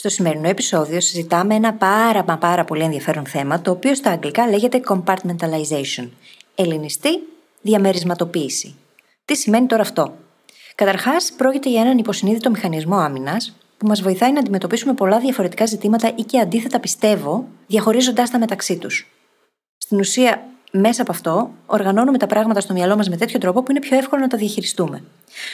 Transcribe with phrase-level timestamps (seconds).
[0.00, 4.48] Στο σημερινό επεισόδιο συζητάμε ένα πάρα μα πάρα πολύ ενδιαφέρον θέμα το οποίο στα αγγλικά
[4.48, 6.08] λέγεται compartmentalization.
[6.54, 7.22] Ελληνιστή,
[7.62, 8.74] διαμερισματοποίηση.
[9.24, 10.14] Τι σημαίνει τώρα αυτό;
[10.74, 16.12] Καταρχάς, πρόκειται για έναν υποσυνείδητο μηχανισμό άμυνας που μας βοηθάει να αντιμετωπίσουμε πολλά διαφορετικά ζητήματα
[16.14, 19.12] ή και αντίθετα πιστεύω, διαχωρίζοντά τα μεταξύ τους.
[19.76, 23.70] Στην ουσία, μέσα από αυτό, οργανώνουμε τα πράγματα στο μυαλό μας με τέτοιο τρόπο που
[23.70, 25.02] είναι πιο εύκολο να τα διαχειριστούμε.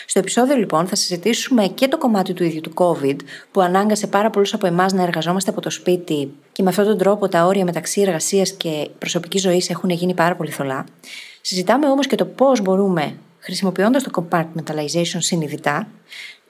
[0.07, 3.17] Στο επεισόδιο, λοιπόν, θα συζητήσουμε και το κομμάτι του ίδιου του COVID,
[3.51, 6.99] που ανάγκασε πάρα πολλούς από εμάς να εργαζόμαστε από το σπίτι και με αυτόν τον
[6.99, 10.85] τρόπο τα όρια μεταξύ εργασίας και προσωπικής ζωής έχουν γίνει πάρα πολύ θολά.
[11.41, 15.89] Συζητάμε όμως και το πώς μπορούμε, χρησιμοποιώντας το compartmentalization συνειδητά,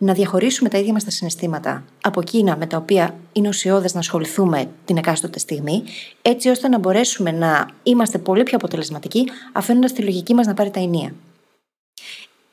[0.05, 4.01] να διαχωρίσουμε τα ίδια μας τα συναισθήματα από εκείνα με τα οποία είναι ουσιώδες να
[4.01, 5.83] ασχοληθούμε την εκάστοτε στιγμή,
[6.23, 10.71] έτσι ώστε να μπορέσουμε να είμαστε πολύ πιο αποτελεσματικοί, αφήνοντας τη λογική μας να πάρει
[10.71, 11.15] τα ενία.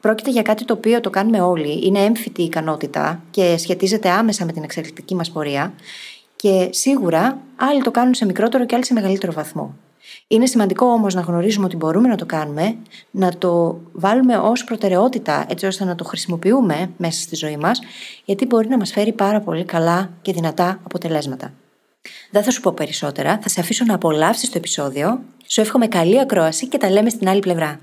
[0.01, 4.51] Πρόκειται για κάτι το οποίο το κάνουμε όλοι, είναι έμφυτη ικανότητα και σχετίζεται άμεσα με
[4.51, 5.73] την εξελικτική μας πορεία.
[6.35, 9.75] Και σίγουρα άλλοι το κάνουν σε μικρότερο και άλλοι σε μεγαλύτερο βαθμό.
[10.31, 12.75] Είναι σημαντικό όμως να γνωρίζουμε ότι μπορούμε να το κάνουμε,
[13.11, 17.81] να το βάλουμε ως προτεραιότητα έτσι ώστε να το χρησιμοποιούμε μέσα στη ζωή μας,
[18.25, 21.53] γιατί μπορεί να μας φέρει πάρα πολύ καλά και δυνατά αποτελέσματα.
[22.31, 25.19] Δεν θα σου πω περισσότερα, θα σε αφήσω να απολαύσεις το επεισόδιο.
[25.47, 27.79] Σου εύχομαι καλή ακρόαση και τα λέμε στην άλλη πλευρά.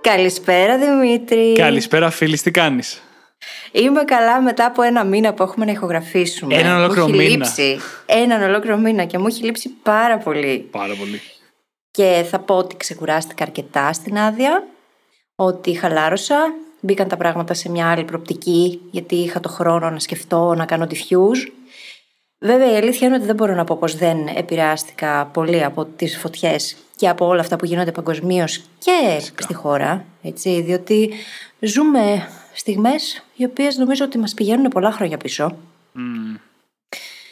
[0.00, 1.52] Καλησπέρα Δημήτρη.
[1.52, 3.02] Καλησπέρα φίλης, τι κάνεις;
[3.72, 6.54] Είμαι καλά μετά από ένα μήνα που έχουμε να ηχογραφήσουμε.
[6.54, 7.22] Έναν ολόκληρο μήνα.
[7.22, 7.78] Λείψει.
[8.06, 10.68] Έναν ολόκληρο μήνα και μου έχει λείψει πάρα πολύ.
[10.70, 11.20] Πάρα πολύ.
[11.90, 14.66] Και θα πω ότι ξεκουράστηκα αρκετά στην άδεια,
[15.36, 20.54] ότι χαλάρωσα, μπήκαν τα πράγματα σε μια άλλη προπτική, γιατί είχα το χρόνο να σκεφτώ,
[20.54, 21.50] να κάνω diffuse.
[22.38, 26.18] Βέβαια η αλήθεια είναι ότι δεν μπορώ να πω πως δεν επηρεάστηκα πολύ από τις
[26.18, 31.10] φωτιές και από όλα αυτά που γίνονται παγκοσμίως και στη χώρα, έτσι, διότι
[31.60, 35.56] ζούμε στιγμές οι οποίες νομίζω ότι μας πηγαίνουν πολλά χρόνια πίσω.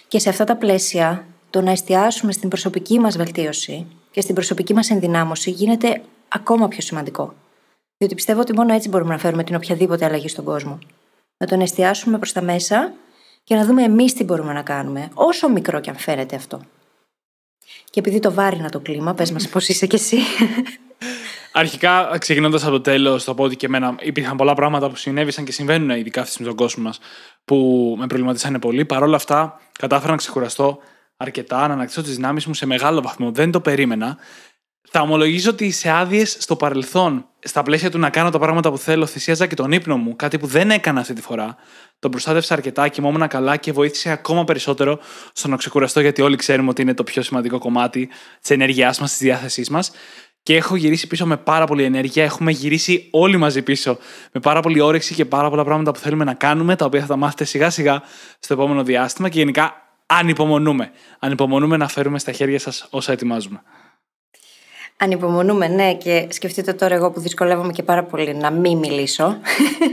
[0.09, 4.75] Και σε αυτά τα πλαίσια, το να εστιάσουμε στην προσωπική μας βελτίωση και στην προσωπική
[4.75, 7.35] μας ενδυνάμωση γίνεται ακόμα πιο σημαντικό.
[7.99, 10.79] Διότι πιστεύω ότι μόνο έτσι μπορούμε να φέρουμε την οποιαδήποτε αλλαγή στον κόσμο.
[11.37, 12.93] Να τον εστιάσουμε προς τα μέσα
[13.45, 16.61] και να δούμε εμείς τι μπορούμε να κάνουμε, όσο μικρό και αν φαίνεται αυτό.
[17.91, 20.19] Και επειδή το βάρινα το κλίμα, πες μας πώς είσαι κι εσύ.
[21.53, 25.45] Αρχικά, ξεκινώντας από το τέλος, θα πω ότι και εμένα υπήρχαν πολλά πράγματα που συνέβησαν
[25.45, 26.99] και συμβαίνουν ειδικά αυτή στον κόσμο μας
[27.45, 27.57] που
[27.99, 28.85] με προβληματίσανε πολύ.
[28.85, 30.79] Παρ' όλα αυτά, κατάφερα να ξεκουραστώ
[31.17, 33.31] αρκετά, να ανακτήσω τις δυνάμεις μου σε μεγάλο βαθμό.
[33.31, 34.17] Δεν το περίμενα.
[34.95, 38.79] Θα ομολογήσω ότι σε άδειες στο παρελθόν, στα πλαίσια του να κάνω τα πράγματα που
[38.79, 41.57] θέλω, θυσίαζα και τον ύπνο μου, κάτι που δεν έκανα αυτή τη φορά.
[41.99, 44.99] Τον προστάτευσα αρκετά, κοιμόμουν καλά και βοήθησε ακόμα περισσότερο
[45.33, 48.09] στο να ξεκουραστώ, γιατί όλοι ξέρουμε ότι είναι το πιο σημαντικό κομμάτι
[48.41, 49.91] της ενέργειάς μας, της διάθεσής μας.
[50.42, 52.25] Και έχω γυρίσει πίσω με πάρα πολύ ενέργεια.
[52.25, 53.98] Έχουμε γυρίσει όλοι μαζί πίσω
[54.32, 57.06] με πάρα πολύ όρεξη και πάρα πολλά πράγματα που θέλουμε να κάνουμε, τα οποία θα
[57.06, 58.03] τα μάθετε σιγά σιγά
[58.38, 60.91] στο επόμενο διάστημα και γενικά ανυπομονούμε.
[61.19, 63.62] Ανυπομονούμε να φέρουμε στα χέρια σας όσα ετοιμάζουμε.
[64.97, 69.38] Ανυπομονούμε, ναι, και σκεφτείτε τώρα εγώ που δυσκολεύομαι και πάρα πολύ να μην μιλήσω.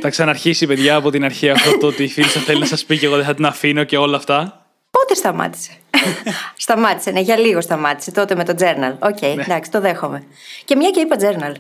[0.02, 2.86] Θα ξαναρχίσει, παιδιά, από την αρχή αυτό το ότι η φίλη σας θέλει να σας
[2.86, 4.66] πει και εγώ δεν θα την αφήνω και όλα αυτά.
[4.92, 5.72] Πότε σταμάτησε;
[6.58, 8.12] σταμάτησε, ναι, για λίγο σταμάτησε.
[8.12, 8.94] Τότε με το journal.
[9.00, 9.44] Okay, ναι.
[9.44, 10.24] εντάξει, το δέχομαι.
[10.66, 11.54] Και μια και είπα journal.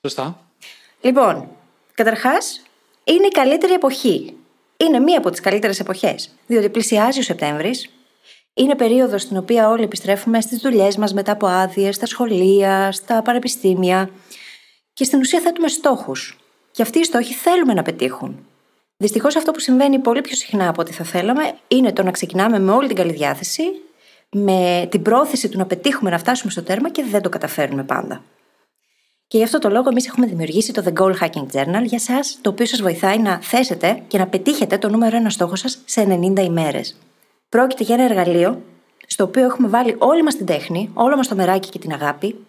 [0.00, 0.40] Σωστά.
[1.00, 1.48] Λοιπόν,
[1.94, 2.62] καταρχάς,
[3.04, 4.34] είναι η καλύτερη εποχή.
[4.76, 6.30] Είναι μία από τις καλύτερες εποχές.
[6.46, 7.90] Διότι πλησιάζει ο Σεπτέμβρης,
[8.54, 13.22] είναι περίοδος στην οποία όλοι επιστρέφουμε στις δουλειές μας μετά από άδειες, στα σχολεία, στα
[13.22, 14.10] πανεπιστήμια.
[14.92, 16.38] Και στην ουσία θέτουμε στόχους.
[16.70, 18.46] Και αυτοί οι στόχοι θέλουμε να πετύχουν.
[19.02, 22.58] Δυστυχώς αυτό που συμβαίνει πολύ πιο συχνά από ό,τι θα θέλαμε είναι το να ξεκινάμε
[22.58, 23.62] με όλη την καλή διάθεση,
[24.30, 28.22] με την πρόθεση του να πετύχουμε να φτάσουμε στο τέρμα και δεν το καταφέρνουμε πάντα.
[29.26, 32.20] Και γι' αυτό το λόγο, εμείς έχουμε δημιουργήσει το The Goal Hacking Journal για εσά,
[32.40, 36.18] το οποίο σας βοηθάει να θέσετε και να πετύχετε το νούμερο ένα στόχο σας σε
[36.36, 36.96] 90 ημέρες.
[37.48, 38.62] Πρόκειται για ένα εργαλείο
[39.06, 42.46] στο οποίο έχουμε βάλει όλη μας την τέχνη, όλο μας το μεράκι και την αγάπη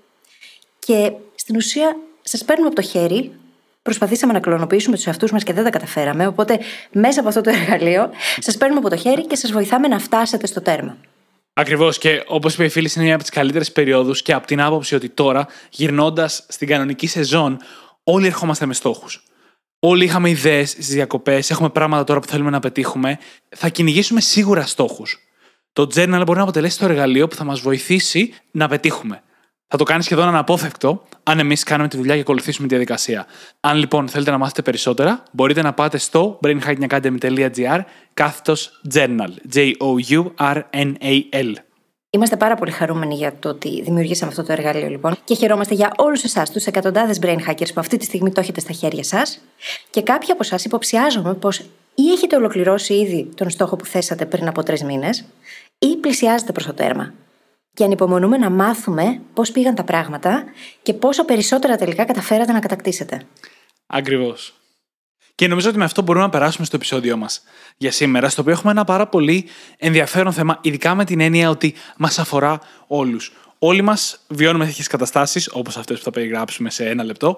[0.80, 3.32] και στην ουσία σας παίρνουμε από το χέρι
[3.82, 6.28] Προσπαθήσαμε να κλωνοποιήσουμε τους εαυτούς μας και δεν τα καταφέραμε.
[6.28, 6.60] Οπότε,
[6.92, 10.48] μέσα από αυτό το εργαλείο, σας παίρνουμε από το χέρι και σας βοηθάμε να φτάσετε
[10.48, 10.98] στο τέρμα.
[11.54, 11.98] Ακριβώς.
[11.98, 14.96] Και όπως είπε η φίλη, είναι μια από τις καλύτερες περιόδους και από την άποψη
[14.96, 17.58] ότι τώρα, γυρνώντας στην κανονική σεζόν,
[18.04, 19.24] όλοι ερχόμαστε με στόχους.
[19.80, 23.20] Όλοι είχαμε ιδέες στις διακοπές, έχουμε πράγματα τώρα που θέλουμε να πετύχουμε.
[23.50, 25.20] Θα κυνηγήσουμε σίγουρα στόχους.
[25.74, 29.24] το journal μπορεί να αποτελέσει το εργαλείο που θα μας βοηθήσει να πετύχουμε.
[29.74, 33.26] Θα το κάνεις σχεδόν αναπόφευκτο αν εμείς κάνουμε τη δουλειά και ακολουθήσουμε τη διαδικασία.
[33.60, 37.80] Αν λοιπόν θέλετε να μάθετε περισσότερα, μπορείτε να πάτε στο brainhackingacademy.gr
[38.14, 39.30] κάθετος journal.
[39.54, 39.84] J-O-U-R-N-A-L.
[42.10, 45.18] Είμαστε πάρα πολύ χαρούμενοι για το ότι δημιουργήσαμε αυτό το εργαλείο, λοιπόν.
[45.24, 48.60] Και χαιρόμαστε για όλους εσάς, τους εκατοντάδες brain hackers που αυτή τη στιγμή το έχετε
[48.60, 49.42] στα χέρια σας.
[49.90, 51.60] Και κάποιοι από εσάς υποψιάζομαι πως
[51.96, 55.26] ή έχετε ολοκληρώσει ήδη τον στόχο που θέσατε πριν από τρεις μήνες,
[55.80, 57.14] ή πλησιάζετε προς το τέρμα.
[57.74, 60.44] Και ανυπομονούμε να μάθουμε πώς πήγαν τα πράγματα
[60.82, 63.22] και πόσο περισσότερα τελικά καταφέρατε να κατακτήσετε.
[63.88, 64.56] Ακριβώς.
[65.36, 67.44] Και νομίζω ότι με αυτό μπορούμε να περάσουμε στο επεισόδιό μας
[67.78, 69.46] για σήμερα, στο οποίο έχουμε ένα πάρα πολύ
[69.78, 73.34] ενδιαφέρον θέμα, ειδικά με την έννοια ότι μας αφορά όλους.
[73.60, 77.38] Όλοι μας βιώνουμε τέτοιες καταστάσεις, όπως αυτές που θα περιγράψουμε σε ένα λεπτό,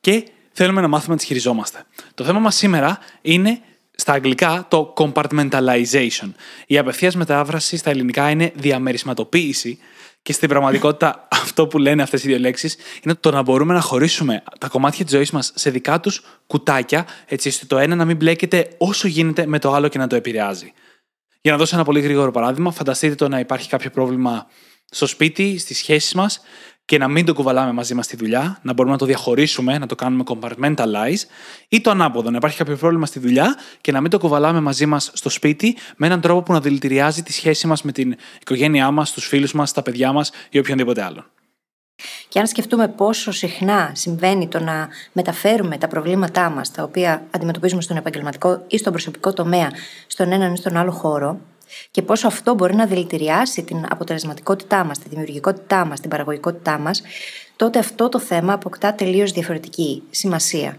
[0.00, 1.84] και θέλουμε να μάθουμε να τις χειριζόμαστε.
[2.14, 3.60] Το θέμα μας σήμερα είναι
[3.94, 6.30] στα αγγλικά το compartmentalization.
[6.66, 9.78] Η απευθείας μετάφραση στα ελληνικά είναι διαμερισματοποίηση
[10.22, 13.80] και στην πραγματικότητα αυτό που λένε αυτές οι δύο λέξεις είναι το να μπορούμε να
[13.80, 18.04] χωρίσουμε τα κομμάτια της ζωής μας σε δικά τους κουτάκια, έτσι ώστε το ένα να
[18.04, 20.72] μην μπλέκεται όσο γίνεται με το άλλο και να το επηρεάζει.
[21.40, 24.46] Για να δώσω ένα πολύ γρήγορο παράδειγμα, φανταστείτε το να υπάρχει κάποιο πρόβλημα
[24.90, 26.40] στο σπίτι, στις σχέσεις μας
[26.84, 29.86] και να μην το κουβαλάμε μαζί μας στη δουλειά, να μπορούμε να το διαχωρίσουμε, να
[29.86, 31.20] το κάνουμε compartmentalize,
[31.68, 34.86] ή το ανάποδο, να υπάρχει κάποιο πρόβλημα στη δουλειά και να μην το κουβαλάμε μαζί
[34.86, 38.90] μας στο σπίτι με έναν τρόπο που να δηλητηριάζει τη σχέση μας με την οικογένειά
[38.90, 41.26] μας, τους φίλους μας, τα παιδιά μας ή οποιονδήποτε άλλον.
[42.28, 47.82] Και αν σκεφτούμε πόσο συχνά συμβαίνει το να μεταφέρουμε τα προβλήματά μας, τα οποία αντιμετωπίζουμε
[47.82, 49.70] στον επαγγελματικό ή στον προσωπικό τομέα,
[50.06, 51.40] στον έναν ή στον άλλο χώρο,
[51.90, 57.02] και πόσο αυτό μπορεί να δηλητηριάσει την αποτελεσματικότητά μας, τη δημιουργικότητά μας, την παραγωγικότητά μας,
[57.56, 60.78] τότε αυτό το θέμα αποκτά τελείως διαφορετική σημασία.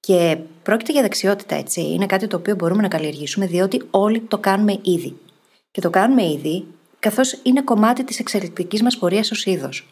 [0.00, 1.80] Και πρόκειται για δεξιότητα, έτσι.
[1.80, 5.16] Είναι κάτι το οποίο μπορούμε να καλλιεργήσουμε, διότι όλοι το κάνουμε ήδη.
[5.70, 6.66] Και το κάνουμε ήδη,
[6.98, 9.86] καθώς είναι κομμάτι της εξελικτικής μας πορείας ως είδος.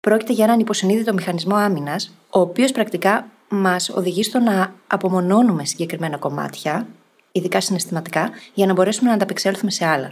[0.00, 6.16] Πρόκειται για έναν υποσυνείδητο μηχανισμό άμυνας, ο οποίος πρακτικά μας οδηγεί στο να απομονώνουμε συγκεκριμένα
[6.16, 6.86] κομμάτια
[7.36, 10.10] ειδικά συναισθηματικά, για να μπορέσουμε να ανταπεξέλθουμε σε άλλα.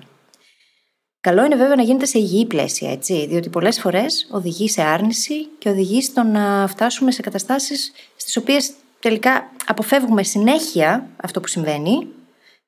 [1.20, 5.48] Καλό είναι βέβαια να γίνεται σε υγιή πλαίσια, έτσι, διότι πολλές φορές οδηγεί σε άρνηση
[5.58, 12.06] και οδηγεί στο να φτάσουμε σε καταστάσεις στις οποίες τελικά αποφεύγουμε συνέχεια αυτό που συμβαίνει,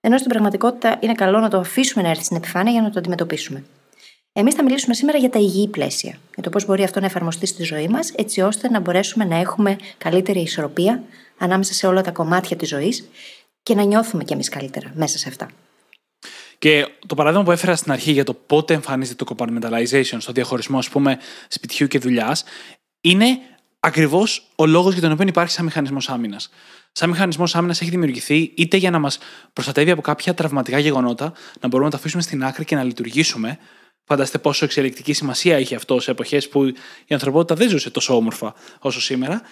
[0.01, 2.99] ενώ στην πραγματικότητα είναι καλό να το αφήσουμε να έρθει στην επιφάνεια για να το
[2.99, 3.65] αντιμετωπίσουμε.
[4.33, 7.47] Εμείς θα μιλήσουμε σήμερα για τα υγιή πλαίσια, για το πώς μπορεί αυτό να εφαρμοστεί
[7.47, 11.03] στη ζωή μας, έτσι ώστε να μπορέσουμε να έχουμε καλύτερη ισορροπία
[11.39, 13.09] ανάμεσα σε όλα τα κομμάτια της ζωής
[13.67, 15.51] και να νιώθουμε κι εμείς καλύτερα μέσα σε αυτά.
[16.59, 20.79] Και το παράδειγμα που έφερα στην αρχή για το πότε εμφανίζεται το compartmentalization στο διαχωρισμό,
[20.79, 21.19] ας πούμε,
[21.49, 22.45] σπιτιού και δουλειάς,
[23.01, 23.39] είναι
[23.81, 26.51] ακριβώς ο λόγος για τον οποίο υπάρχει σαν μηχανισμός άμυνας.
[26.93, 29.19] Σαν μηχανισμός άμυνας έχει δημιουργηθεί είτε για να μας
[29.53, 33.59] προστατεύει από κάποια τραυματικά γεγονότα, να μπορούμε να τα αφήσουμε στην άκρη και να λειτουργήσουμε.
[34.05, 36.65] Φανταστείτε πόσο εξελικτική σημασία είχε αυτό σε εποχές που
[37.07, 39.43] η ανθρωπότητα δεν ζούσε τόσο όμορφα όσο σήμερα.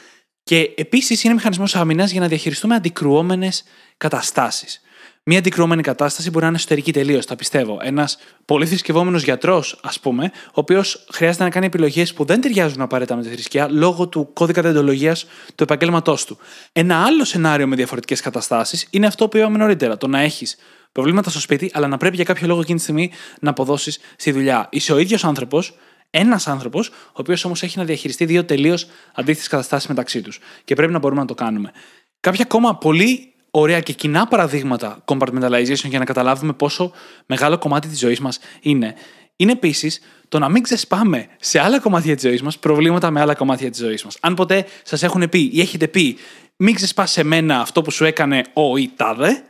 [0.45, 3.65] Και επίσης είναι μηχανισμός άμυνας για να διαχειριστούμε αντικρουόμενες
[3.97, 4.81] καταστάσεις.
[5.27, 7.79] Μία αντικρουόμενη κατάσταση μπορεί να είναι εσωτερική τελείως, τα πιστεύω.
[7.83, 12.81] Ένας πολύ θρησκευόμενος γιατρός, ας πούμε, ο οποίος χρειάζεται να κάνει επιλογές που δεν ταιριάζουν
[12.81, 15.17] απαραίτητα με τη θρησκεία λόγω του κώδικα δεντολογία
[15.55, 16.39] του επαγγέλματός του.
[16.73, 19.97] Ένα άλλο σενάριο με διαφορετικές καταστάσεις είναι αυτό που είπαμε νωρίτερα.
[19.97, 20.57] Το να έχεις
[20.93, 24.33] προβλήματα στο σπίτι, αλλά να πρέπει για κάποιο λόγο εκείνη τη στιγμή να αποδώσεις στη
[24.33, 24.69] δουλειά.
[24.71, 25.77] Είσαι ο ίδιος άνθρωπος,
[26.17, 30.39] ένας άνθρωπος, ο οποίος όμως έχει να διαχειριστεί δύο τελείως αντίθετες καταστάσεις μεταξύ τους.
[30.65, 31.73] Και πρέπει να μπορούμε να το κάνουμε.
[32.21, 36.93] Κάποια ακόμα πολύ ωραία και κοινά παραδείγματα compartmentalization για να καταλάβουμε πόσο
[37.27, 38.95] μεγάλο κομμάτι της ζωής μας είναι.
[39.37, 43.35] Είναι επίσης το να μην ξεσπάμε σε άλλα κομμάτια της ζωής μας προβλήματα με άλλα
[43.35, 44.17] κομμάτια της ζωής μας.
[44.21, 46.19] Αν ποτέ σας έχουν πει ή έχετε πει,
[46.57, 49.45] μην ξεσπάς σε μένα αυτό που σου έκανε ο ή τάδε,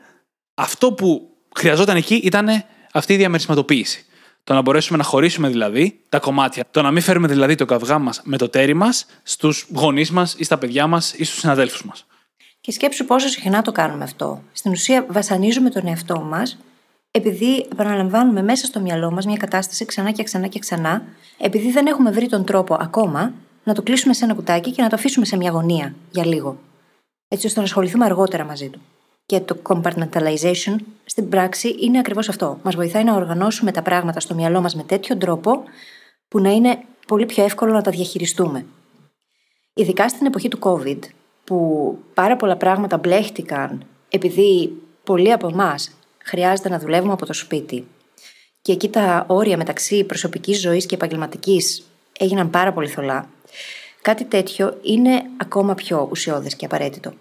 [0.55, 4.05] αυτό που χρειαζόταν εκεί ήταν αυτή η διαμερισματοποίηση.
[4.45, 6.65] Το να μπορέσουμε να χωρίσουμε δηλαδή τα κομμάτια.
[6.71, 10.35] Το να μην φέρουμε δηλαδή το καυγά μας με το τέρι μας στους γονείς μας
[10.39, 12.07] ή στα παιδιά μας ή στους συναδέλφους μας.
[12.61, 14.43] Και σκέψου πόσο συχνά το κάνουμε αυτό.
[14.53, 16.59] Στην ουσία, βασανίζουμε τον εαυτό μας,
[17.11, 21.03] επειδή επαναλαμβάνουμε μέσα στο μυαλό μας μια κατάσταση ξανά και ξανά και ξανά,
[21.39, 23.33] επειδή δεν έχουμε βρει τον τρόπο ακόμα
[23.65, 26.59] να το κλείσουμε σε ένα κουτάκι και να το αφήσουμε σε μια γωνία για λίγο.
[27.29, 28.81] Έτσι ώστε να ασχοληθούμε αργότερα μαζί του.
[29.27, 32.59] Και το compartmentalization στην πράξη είναι ακριβώς αυτό.
[32.63, 35.63] Μας βοηθάει να οργανώσουμε τα πράγματα στο μυαλό μας με τέτοιο τρόπο
[36.29, 38.67] που να είναι πολύ πιο εύκολο να τα διαχειριστούμε.
[39.75, 40.99] Ειδικά στην εποχή του COVID,
[41.45, 44.73] που πάρα πολλά πράγματα μπλέχτηκαν επειδή
[45.05, 47.87] πολλοί από εμάς χρειάζεται να δουλεύουμε από το σπίτι
[48.63, 51.83] και εκεί τα όρια μεταξύ προσωπικής ζωής και επαγγελματικής
[52.19, 53.29] έγιναν πάρα πολύ θολά,
[54.03, 57.13] κάτι τέτοιο είναι ακόμα πιο ουσιώδες και απαραίτητο.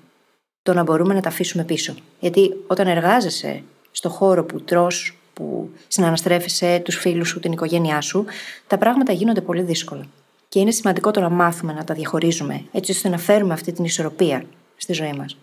[0.63, 1.95] Το να μπορούμε να τα αφήσουμε πίσω.
[2.19, 8.25] Γιατί όταν εργάζεσαι στο χώρο που τρως, που συναναστρέφεσαι τους φίλους σου, την οικογένειά σου,
[8.67, 10.05] τα πράγματα γίνονται πολύ δύσκολα.
[10.49, 13.85] Και είναι σημαντικό το να μάθουμε να τα διαχωρίζουμε, έτσι ώστε να φέρουμε αυτή την
[13.85, 14.45] ισορροπία
[14.77, 15.37] στη ζωή μας.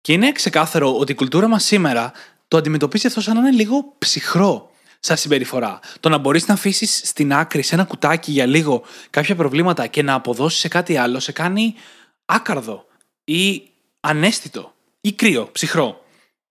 [0.00, 2.12] Και είναι ξεκάθαρο ότι η κουλτούρα μας σήμερα
[2.48, 5.78] το αντιμετωπίζει αυτό σαν να είναι λίγο ψυχρό σαν συμπεριφορά.
[6.00, 10.02] Το να μπορείς να αφήσεις στην άκρη σε ένα κουτάκι για λίγο κάποια προβλήματα και
[10.02, 11.74] να αποδώσεις σε κάτι άλλο σε κάνει
[12.24, 12.84] άκαρδο
[13.24, 16.04] ή ανέστητο ή κρύο, ψυχρό.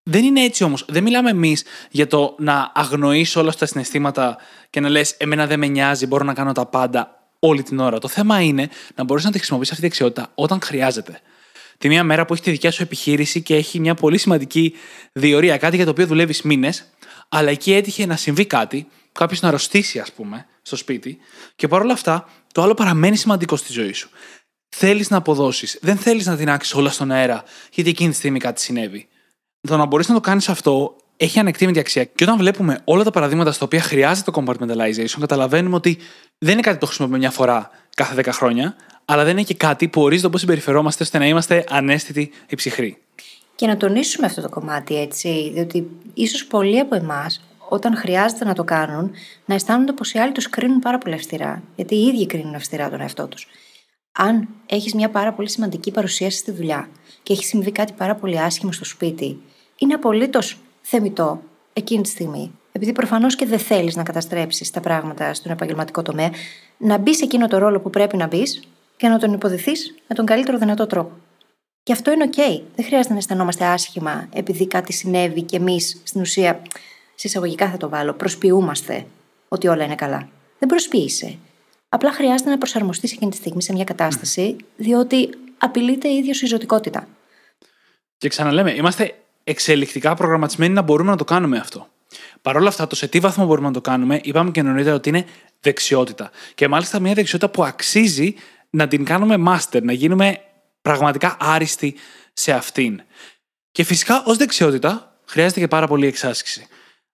[0.03, 0.85] Δεν είναι έτσι όμως.
[0.87, 4.37] Δεν μιλάμε εμείς για το να αγνοείς όλα τα συναισθήματα
[4.69, 7.99] και να λες: Εμένα δεν με νοιάζει, μπορώ να κάνω τα πάντα όλη την ώρα.
[7.99, 11.21] Το θέμα είναι να μπορείς να τη χρησιμοποιήσει αυτή τη δεξιότητα όταν χρειάζεται.
[11.77, 14.73] Τη μία μέρα που έχει τη δικιά σου επιχείρηση και έχει μια πολύ σημαντική
[15.11, 16.89] διορία, κάτι για το οποίο δουλεύεις μήνες,
[17.29, 21.17] αλλά εκεί έτυχε να συμβεί κάτι, κάποιος να αρρωστήσει, ας πούμε, στο σπίτι,
[21.55, 24.09] και παρόλα αυτά το άλλο παραμένει σημαντικό στη ζωή σου.
[24.69, 28.61] Θέλεις να αποδώσεις, δεν θέλεις να τεινάξει όλα στον αέρα, γιατί εκείνη τη στιγμή κάτι
[28.61, 29.07] συνέβη.
[29.67, 32.03] Το να μπορείς να το κάνεις αυτό έχει ανεκτήμητη αξία.
[32.03, 35.97] Και όταν βλέπουμε όλα τα παραδείγματα στα οποία χρειάζεται το compartmentalization, καταλαβαίνουμε ότι
[36.37, 39.53] δεν είναι κάτι που το χρησιμοποιούμε μια φορά κάθε 10 χρόνια, αλλά δεν είναι και
[39.53, 42.97] κάτι που ορίζει το πώ συμπεριφερόμαστε ώστε να είμαστε ανέστητοι ή ψυχροί.
[43.55, 48.53] Και να τονίσουμε αυτό το κομμάτι έτσι, διότι ίσως πολλοί από εμάς, όταν χρειάζεται να
[48.53, 49.11] το κάνουν,
[49.45, 51.63] να αισθάνονται πως οι άλλοι τους κρίνουν πάρα πολύ αυστηρά.
[51.75, 53.47] Γιατί οι ίδιοι κρίνουν αυστηρά τον εαυτό τους.
[54.11, 56.89] Αν έχεις μια πάρα πολύ σημαντική παρουσίαση στη δουλειά
[57.23, 59.41] και έχει συμβεί κάτι πάρα πολύ άσχημο στο σπίτι,
[59.77, 61.41] είναι απολύτως θεμητό
[61.73, 66.31] εκείνη τη στιγμή, επειδή προφανώς και δεν θέλεις να καταστρέψεις τα πράγματα στον επαγγελματικό τομέα,
[66.77, 68.63] να μπει σε εκείνο το ρόλο που πρέπει να μπεις
[68.97, 71.11] και να τον υποδηθείς με τον καλύτερο δυνατό τρόπο.
[71.83, 72.61] Και αυτό είναι OK.
[72.75, 76.61] Δεν χρειάζεται να αισθανόμαστε άσχημα επειδή κάτι συνέβη και εμείς στην ουσία,
[77.15, 79.05] σε εισαγωγικά θα το βάλω, προσποιούμαστε
[79.47, 80.29] ότι όλα είναι καλά.
[80.59, 81.37] Δεν προσποιείσαι.
[81.89, 86.45] Απλά χρειάζεται να προσαρμοστεί εκείνη τη στιγμή σε μια κατάσταση, διότι απειλείται η ίδια σου
[86.45, 87.07] η ζωτικότητα.
[88.17, 91.87] Και ξαναλέμε, είμαστε εξελικτικά προγραμματισμένοι να μπορούμε να το κάνουμε αυτό.
[92.41, 95.09] Παρ' όλα αυτά, το σε τι βαθμό μπορούμε να το κάνουμε, είπαμε και νωρίτερα ότι
[95.09, 95.25] είναι
[95.59, 96.31] δεξιότητα.
[96.55, 98.35] Και μάλιστα μια δεξιότητα που αξίζει
[98.69, 100.37] να την κάνουμε master, να γίνουμε
[100.81, 101.95] πραγματικά άριστοι
[102.33, 103.01] σε αυτήν.
[103.71, 106.67] Και φυσικά ως δεξιότητα χρειάζεται και πάρα πολύ εξάσκηση.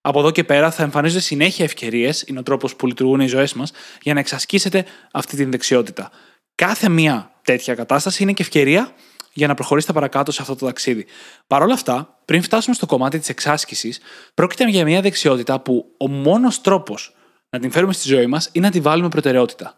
[0.08, 3.54] Από εδώ και πέρα θα εμφανίζονται συνέχεια ευκαιρίες, είναι ο τρόπος που λειτουργούν οι ζωές
[3.54, 3.72] μας,
[4.02, 6.12] για να εξασκήσετε αυτή την δεξιότητα.
[6.56, 8.92] Κάθε μία τέτοια κατάσταση είναι και ευκαιρία
[9.34, 11.06] για να προχωρήσετε παρακάτω σε αυτό το ταξίδι.
[11.48, 14.00] Παρ' όλα αυτά, πριν φτάσουμε στο κομμάτι της εξάσκησης,
[14.34, 17.16] πρόκειται για μια δεξιότητα που ο μόνος τρόπος
[17.50, 19.78] να την φέρουμε στη ζωή μας είναι να τη βάλουμε προτεραιότητα.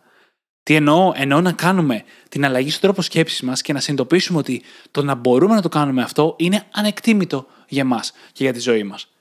[0.63, 4.61] Τι εννοώ, εννοώ να κάνουμε την αλλαγή στον τρόπο σκέψης μας και να συνειδητοποιήσουμε ότι
[4.91, 7.99] το να μπορούμε να το κάνουμε αυτό είναι ανεκτήμητο για εμά
[8.31, 9.11] και για τη ζωή μας.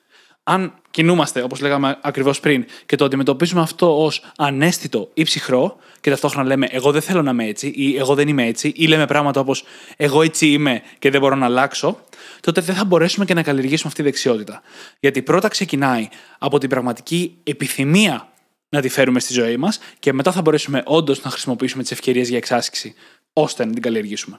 [0.48, 6.10] Αν κινούμαστε, όπως λέγαμε ακριβώς πριν, και το αντιμετωπίζουμε αυτό ως ανέστητο ή ψυχρό, και
[6.10, 9.06] ταυτόχρονα λέμε Εγώ δεν θέλω να είμαι έτσι, ή Εγώ δεν είμαι έτσι, ή λέμε
[9.06, 9.64] πράγματα όπως
[9.96, 11.98] Εγώ έτσι είμαι και δεν μπορώ να αλλάξω,
[12.40, 14.62] τότε δεν θα μπορέσουμε και να καλλιεργήσουμε αυτή τη δεξιότητα.
[15.00, 18.28] Γιατί πρώτα ξεκινάει από την πραγματική επιθυμία
[18.68, 22.28] να τη φέρουμε στη ζωή μας και μετά θα μπορέσουμε όντως να χρησιμοποιήσουμε τις ευκαιρίες
[22.28, 22.94] για εξάσκηση
[23.32, 24.38] ώστε να την καλλιεργήσουμε.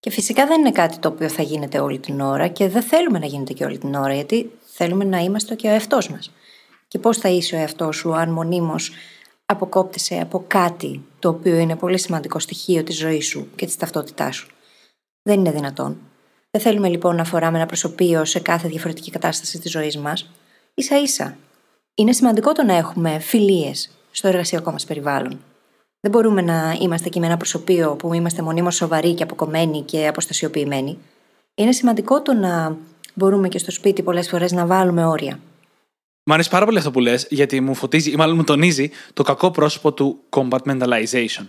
[0.00, 3.18] Και φυσικά δεν είναι κάτι το οποίο θα γίνεται όλη την ώρα και δεν θέλουμε
[3.18, 4.50] να γίνεται και όλη την ώρα, γιατί
[4.84, 6.30] θέλουμε να είμαστε και ο εαυτός μας.
[6.88, 8.92] Και πώς θα είσαι ο εαυτός σου, αν μονίμως
[9.46, 14.36] αποκόπτεσαι από κάτι το οποίο είναι πολύ σημαντικό στοιχείο της ζωής σου και της ταυτότητάς
[14.36, 14.48] σου;
[15.22, 15.98] Δεν είναι δυνατόν.
[16.50, 20.30] Δεν θέλουμε λοιπόν να φοράμε ένα προσωπείο σε κάθε διαφορετική κατάσταση της ζωής μας.
[20.74, 21.36] σα ίσα
[21.94, 25.40] είναι σημαντικό το να έχουμε φιλίες στο εργασιακό μας περιβάλλον.
[26.00, 30.06] Δεν μπορούμε να είμαστε και με ένα προσωπείο που είμαστε μονίμως σοβαροί και αποκομμένοι και
[30.06, 30.98] αποστασιοποιημένοι.
[31.54, 32.76] Είναι σημαντικό το να
[33.14, 35.38] μπορούμε και στο σπίτι πολλές φορές να βάλουμε όρια.
[36.24, 39.22] Μ' αρέσει πάρα πολύ αυτό που λες, γιατί μου φωτίζει ή μάλλον μου τονίζει το
[39.22, 41.46] κακό πρόσωπο του compartmentalization.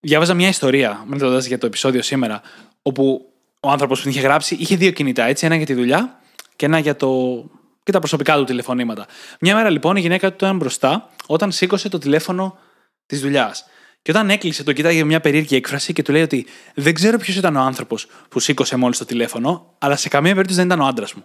[0.00, 2.42] Διάβαζα μια ιστορία, μελετώντα για το επεισόδιο σήμερα,
[2.82, 6.20] όπου ο άνθρωπος που την είχε γράψει είχε δύο κινητά, έτσι, ένα για τη δουλειά
[6.56, 7.44] και ένα για το
[7.82, 9.06] και τα προσωπικά του τηλεφωνήματα.
[9.40, 12.58] Μια μέρα λοιπόν η γυναίκα του ήταν μπροστά όταν σήκωσε το τηλέφωνο
[13.06, 13.64] της δουλειάς.
[14.02, 17.36] Και όταν έκλεισε, το κοίταγε μια περίεργη έκφραση και του λέει ότι δεν ξέρω ποιος
[17.36, 20.86] ήταν ο άνθρωπος που σήκωσε μόλις το τηλέφωνο, αλλά σε καμία περίπτωση δεν ήταν ο
[20.86, 21.24] άντρας μου.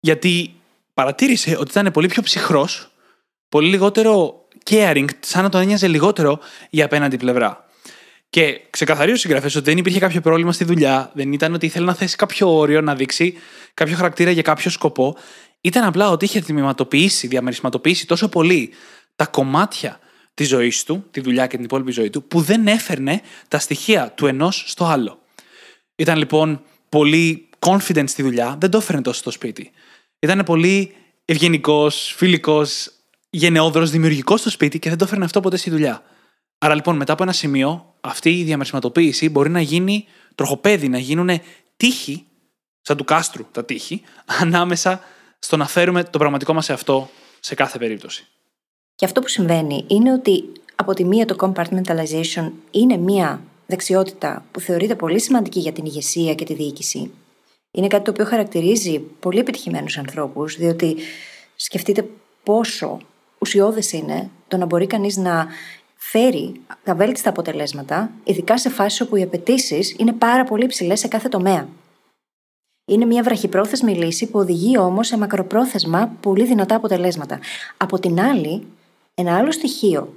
[0.00, 0.54] Γιατί
[0.94, 2.90] παρατήρησε ότι ήταν πολύ πιο ψυχρός,
[3.48, 6.38] πολύ λιγότερο caring, σαν να τον ένοιαζε λιγότερο
[6.70, 7.66] η απέναντι πλευρά.
[8.30, 11.84] Και ξεκαθαρίζει ο συγγραφέας ότι δεν υπήρχε κάποιο πρόβλημα στη δουλειά, δεν ήταν ότι ήθελε
[11.86, 13.34] να θέσει κάποιο όριο, να δείξει
[13.74, 15.16] κάποιο χαρακτήρα για κάποιο σκοπό
[15.60, 18.70] ήταν απλά ότι είχε τμηματοποιήσει, διαμερισματοποιήσει τόσο πολύ
[19.16, 19.98] τα κομμάτια
[20.34, 24.10] τη ζωή του, τη δουλειά και την υπόλοιπη ζωή του, που δεν έφερνε τα στοιχεία
[24.10, 25.20] του ενός στο άλλο.
[25.96, 29.70] Ήταν λοιπόν πολύ confident στη δουλειά, δεν το έφερνε τόσο στο σπίτι.
[30.18, 32.92] Ήταν πολύ ευγενικός, φιλικός,
[33.30, 36.02] γενναιόδρο, δημιουργικός στο σπίτι και δεν το έφερνε αυτό ποτέ στη δουλειά.
[36.58, 41.40] Άρα λοιπόν μετά από ένα σημείο, αυτή η διαμερισματοποίηση μπορεί να γίνει τροχοπέδι, να γίνουν
[41.76, 42.26] τείχη,
[42.80, 44.02] σαν του κάστρου τα τείχη,
[44.40, 45.00] ανάμεσα
[45.38, 47.10] στο να φέρουμε το πραγματικό μας εαυτό
[47.40, 48.26] σε κάθε περίπτωση.
[48.94, 54.60] Και αυτό που συμβαίνει είναι ότι από τη μία το compartmentalization είναι μία δεξιότητα που
[54.60, 57.10] θεωρείται πολύ σημαντική για την ηγεσία και τη διοίκηση.
[57.70, 60.96] Είναι κάτι το οποίο χαρακτηρίζει πολύ επιτυχημένους ανθρώπους, διότι
[61.56, 62.08] σκεφτείτε
[62.42, 62.98] πόσο
[63.38, 65.46] ουσιώδες είναι το να μπορεί κανείς να
[65.96, 66.52] φέρει
[66.84, 71.28] τα βέλτιστα αποτελέσματα, ειδικά σε φάσεις όπου οι απαιτήσεις είναι πάρα πολύ υψηλές σε κάθε
[71.28, 71.68] τομέα.
[72.84, 77.38] Είναι μια βραχυπρόθεσμη λύση που οδηγεί όμως σε μακροπρόθεσμα πολύ δυνατά αποτελέσματα.
[77.76, 78.66] Από την άλλη,
[79.22, 80.14] ένα άλλο στοιχείο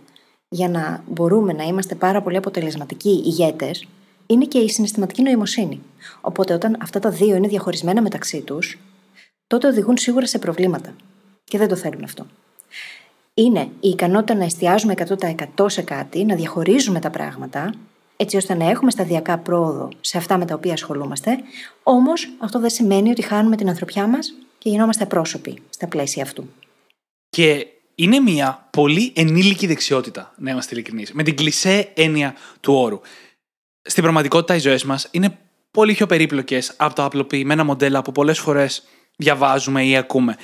[0.50, 3.88] για να μπορούμε να είμαστε πάρα πολύ αποτελεσματικοί ηγέτες
[4.26, 5.82] είναι και η συναισθηματική νοημοσύνη.
[6.22, 8.80] Οπότε, όταν αυτά τα δύο είναι διαχωρισμένα μεταξύ τους,
[9.48, 10.96] τότε οδηγούν σίγουρα σε προβλήματα.
[11.44, 12.26] Και δεν το θέλουμε αυτό.
[13.34, 14.94] Είναι η ικανότητα να εστιάζουμε
[15.56, 17.74] 100% σε κάτι, να διαχωρίζουμε τα πράγματα,
[18.16, 21.40] έτσι ώστε να έχουμε σταδιακά πρόοδο σε αυτά με τα οποία ασχολούμαστε,
[21.84, 26.46] όμως αυτό δεν σημαίνει ότι χάνουμε την ανθρωπιά μας και γινόμαστε πρόσωποι στα πλαίσια αυτού.
[27.30, 33.00] Και είναι μια πολύ ενήλικη δεξιότητα, να είμαστε ειλικρινείς, με την κλισέ έννοια του όρου.
[33.82, 35.38] Στην πραγματικότητα, οι ζωές μας είναι
[35.72, 38.84] πολύ πιο περίπλοκες από τα απλοποιημένα μοντέλα που πολλές φορές
[39.16, 40.36] διαβάζουμε ή ακούμε.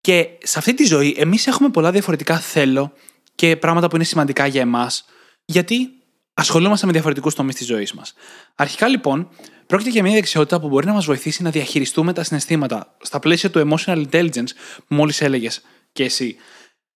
[0.00, 2.92] Και σε αυτή τη ζωή, εμείς έχουμε πολλά διαφορετικά θέλω
[3.34, 5.04] και πράγματα που είναι σημαντικά για εμάς,
[5.44, 5.88] γιατί
[6.34, 8.14] ασχολούμαστε με διαφορετικούς τομείς της ζωής μας.
[8.54, 9.28] Αρχικά, λοιπόν,
[9.66, 13.50] πρόκειται για μια δεξιότητα που μπορεί να μας βοηθήσει να διαχειριστούμε τα συναισθήματα στα πλαίσια
[13.50, 14.50] του emotional intelligence
[14.86, 16.36] που μόλις έλεγες και εσύ.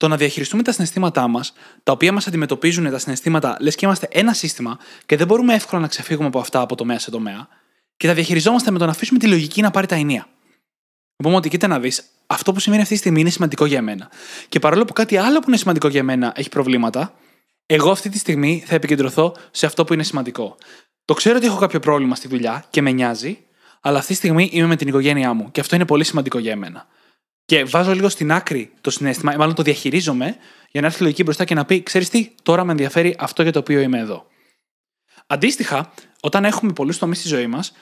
[0.02, 4.09] Το να διαχειριστούμε τα συναισθήματά μας, τα οποία μας αντιμετωπίζουν τα συναισθήματα, λες και είμαστε
[4.11, 7.49] ένα σύστημα και δεν μπορούμε εύκολα να ξεφύγουμε από αυτά από τομέα σε τομέα,
[7.97, 10.26] και τα διαχειριζόμαστε με το να αφήσουμε τη λογική να πάρει τα ενία.
[11.16, 14.11] Πούμε ότι κοίτα να δεις, αυτό που σημαίνει αυτή τη στιγμή είναι σημαντικό για μένα.
[14.49, 17.14] Και παρόλο που κάτι άλλο που είναι σημαντικό για μένα έχει προβλήματα,
[17.66, 20.56] εγώ αυτή τη στιγμή θα επικεντρωθώ σε αυτό που είναι σημαντικό.
[21.04, 23.38] Το ξέρω ότι έχω κάποιο πρόβλημα στη δουλειά και με νοιάζει,
[23.80, 26.56] αλλά αυτή τη στιγμή είμαι με την οικογένειά μου και αυτό είναι πολύ σημαντικό για
[26.56, 26.87] μένα.
[27.44, 30.37] Και βάζω λίγο στην άκρη το συνέστημα, μάλλον το διαχειρίζομαι,
[30.70, 33.42] για να έρθει η λογική μπροστά και να πει: Ξέρεις τι, τώρα με ενδιαφέρει αυτό
[33.42, 34.26] για το οποίο είμαι εδώ.
[35.26, 37.72] Αντίστοιχα, όταν έχουμε πολλούς τομείς στη ζωή μας,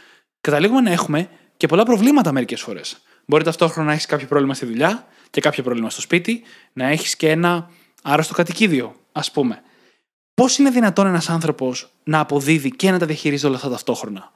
[0.40, 3.00] καταλήγουμε να έχουμε και πολλά προβλήματα μερικές φορές.
[3.26, 6.42] Μπορεί ταυτόχρονα να έχεις κάποιο πρόβλημα στη δουλειά και κάποιο πρόβλημα στο σπίτι,
[6.72, 7.70] να έχεις και ένα
[8.02, 9.62] άρρωστο κατοικίδιο, ας πούμε.
[10.34, 14.32] Πώς είναι δυνατόν ένας άνθρωπος να αποδίδει και να τα διαχειρίζει όλα αυτά ταυτόχρονα;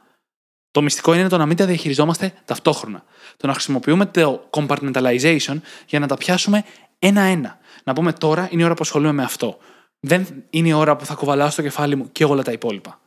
[0.74, 3.04] Το μυστικό είναι το να μην τα διαχειριζόμαστε ταυτόχρονα.
[3.37, 6.64] Το να χρησιμοποιούμε το compartmentalization για να τα πιάσουμε
[6.98, 7.58] ένα-ένα.
[7.84, 9.58] Να πούμε τώρα είναι η ώρα που ασχολούμαι με αυτό.
[10.00, 13.00] Δεν είναι η ώρα που θα κουβαλάω στο κεφάλι μου και όλα τα υπόλοιπα.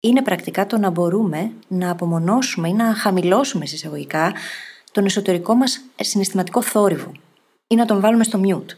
[0.00, 4.32] Είναι πρακτικά το να μπορούμε να απομονώσουμε ή να χαμηλώσουμε συσσαγωγικά
[4.92, 7.12] τον εσωτερικό μας συναισθηματικό θόρυβο
[7.66, 8.76] ή να τον βάλουμε στο mute.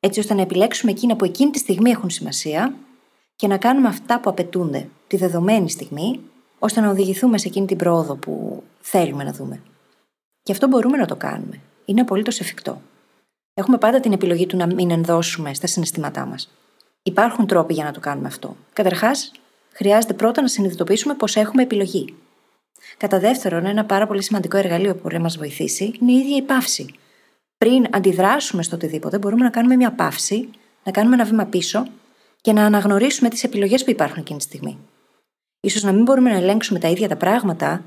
[0.00, 2.74] Έτσι ώστε να επιλέξουμε εκείνα που εκείνη τη στιγμή έχουν σημασία
[3.36, 6.20] και να κάνουμε αυτά που απαιτούνται τη δεδομένη στιγμή,
[6.58, 9.60] ώστε να οδηγηθούμε σε εκείνη την πρόοδο που θέλουμε να δούμε.
[10.42, 11.60] Και αυτό μπορούμε να το κάνουμε.
[11.84, 12.80] Είναι απολύτως εφικτό.
[13.54, 16.50] Έχουμε πάντα την επιλογή του να μην ενδώσουμε στα συναισθήματά μας.
[17.02, 18.56] Υπάρχουν τρόποι για να το κάνουμε αυτό.
[18.72, 19.32] Καταρχάς,
[19.72, 22.14] χρειάζεται πρώτα να συνειδητοποιήσουμε πως έχουμε επιλογή.
[22.96, 26.36] Κατά δεύτερον, ένα πάρα πολύ σημαντικό εργαλείο που μπορεί να μας βοηθήσει είναι η ίδια
[26.36, 26.94] η παύση.
[27.58, 30.48] Πριν αντιδράσουμε στο οτιδήποτε, μπορούμε να κάνουμε μια παύση,
[30.84, 31.86] να κάνουμε ένα βήμα πίσω
[32.40, 34.78] και να αναγνωρίσουμε τις επιλογές που υπάρχουν εκείνη τη στιγμή.
[35.66, 37.84] Σω να μην μπορούμε να ελέγξουμε τα ίδια τα πράγματα,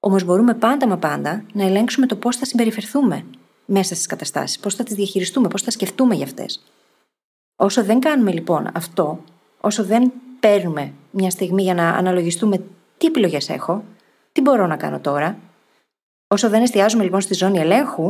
[0.00, 3.24] όμως μπορούμε πάντα μα πάντα να ελέγξουμε το πώς θα συμπεριφερθούμε
[3.64, 6.64] μέσα στις καταστάσεις, πώς θα τις διαχειριστούμε, πώς θα σκεφτούμε για αυτές.
[7.56, 9.24] Όσο δεν κάνουμε λοιπόν αυτό,
[9.60, 12.62] όσο δεν παίρνουμε μια στιγμή για να αναλογιστούμε
[12.98, 13.84] τι επιλογές έχω,
[14.32, 15.38] τι μπορώ να κάνω τώρα.
[16.28, 18.08] Όσο δεν εστιάζουμε λοιπόν στη ζώνη ελέγχου,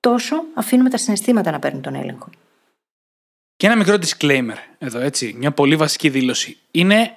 [0.00, 2.28] τόσο αφήνουμε τα συναισθήματα να παίρνουν τον έλεγχο.
[3.56, 6.58] Και ένα μικρό disclaimer εδώ, έτσι, μια πολύ βασική δήλωση.
[6.70, 7.16] Είναι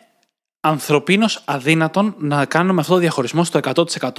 [0.66, 4.12] ανθρωπίνως αδύνατον να κάνουμε αυτό το διαχωρισμό στο 100%.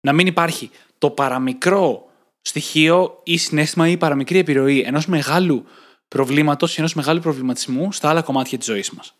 [0.00, 5.64] Να μην υπάρχει το παραμικρό στοιχείο ή συνέστημα ή παραμικρή επιρροή ενός μεγάλου
[6.08, 9.14] προβλήματος ή ενός μεγάλου προβληματισμού στα άλλα κομμάτια της ζωής μας.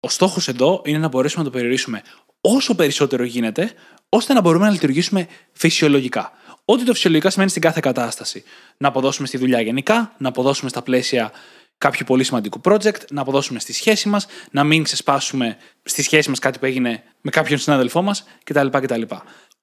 [0.00, 2.02] Ο στόχος εδώ είναι να μπορέσουμε να το περιορίσουμε
[2.40, 3.72] όσο περισσότερο γίνεται,
[4.08, 6.32] ώστε να μπορούμε να λειτουργήσουμε φυσιολογικά.
[6.64, 8.44] Ό,τι το φυσιολογικά σημαίνει στην κάθε κατάσταση.
[8.76, 11.32] Να αποδώσουμε στη δουλειά γενικά, να αποδώσουμε στα πλαίσια
[11.78, 16.38] κάποιου πολύ σημαντικού project, να αποδώσουμε στη σχέση μας, να μην ξεσπάσουμε στη σχέση μας
[16.38, 18.66] κάτι που έγινε με κάποιον συνάδελφό μας κτλ.
[18.66, 19.02] κτλ.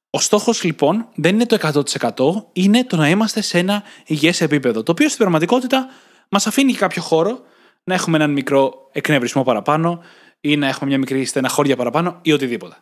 [0.09, 4.83] Ο στόχος λοιπόν δεν είναι το 100%, είναι το να είμαστε σε ένα υγιές επίπεδο.
[4.83, 5.89] Το οποίο στην πραγματικότητα
[6.29, 7.41] μας αφήνει και κάποιο χώρο
[7.83, 10.03] να έχουμε έναν μικρό εκνευρισμό παραπάνω,
[10.45, 12.75] ή να έχουμε μια μικρή στεναχώρια παραπάνω ή οτιδήποτε.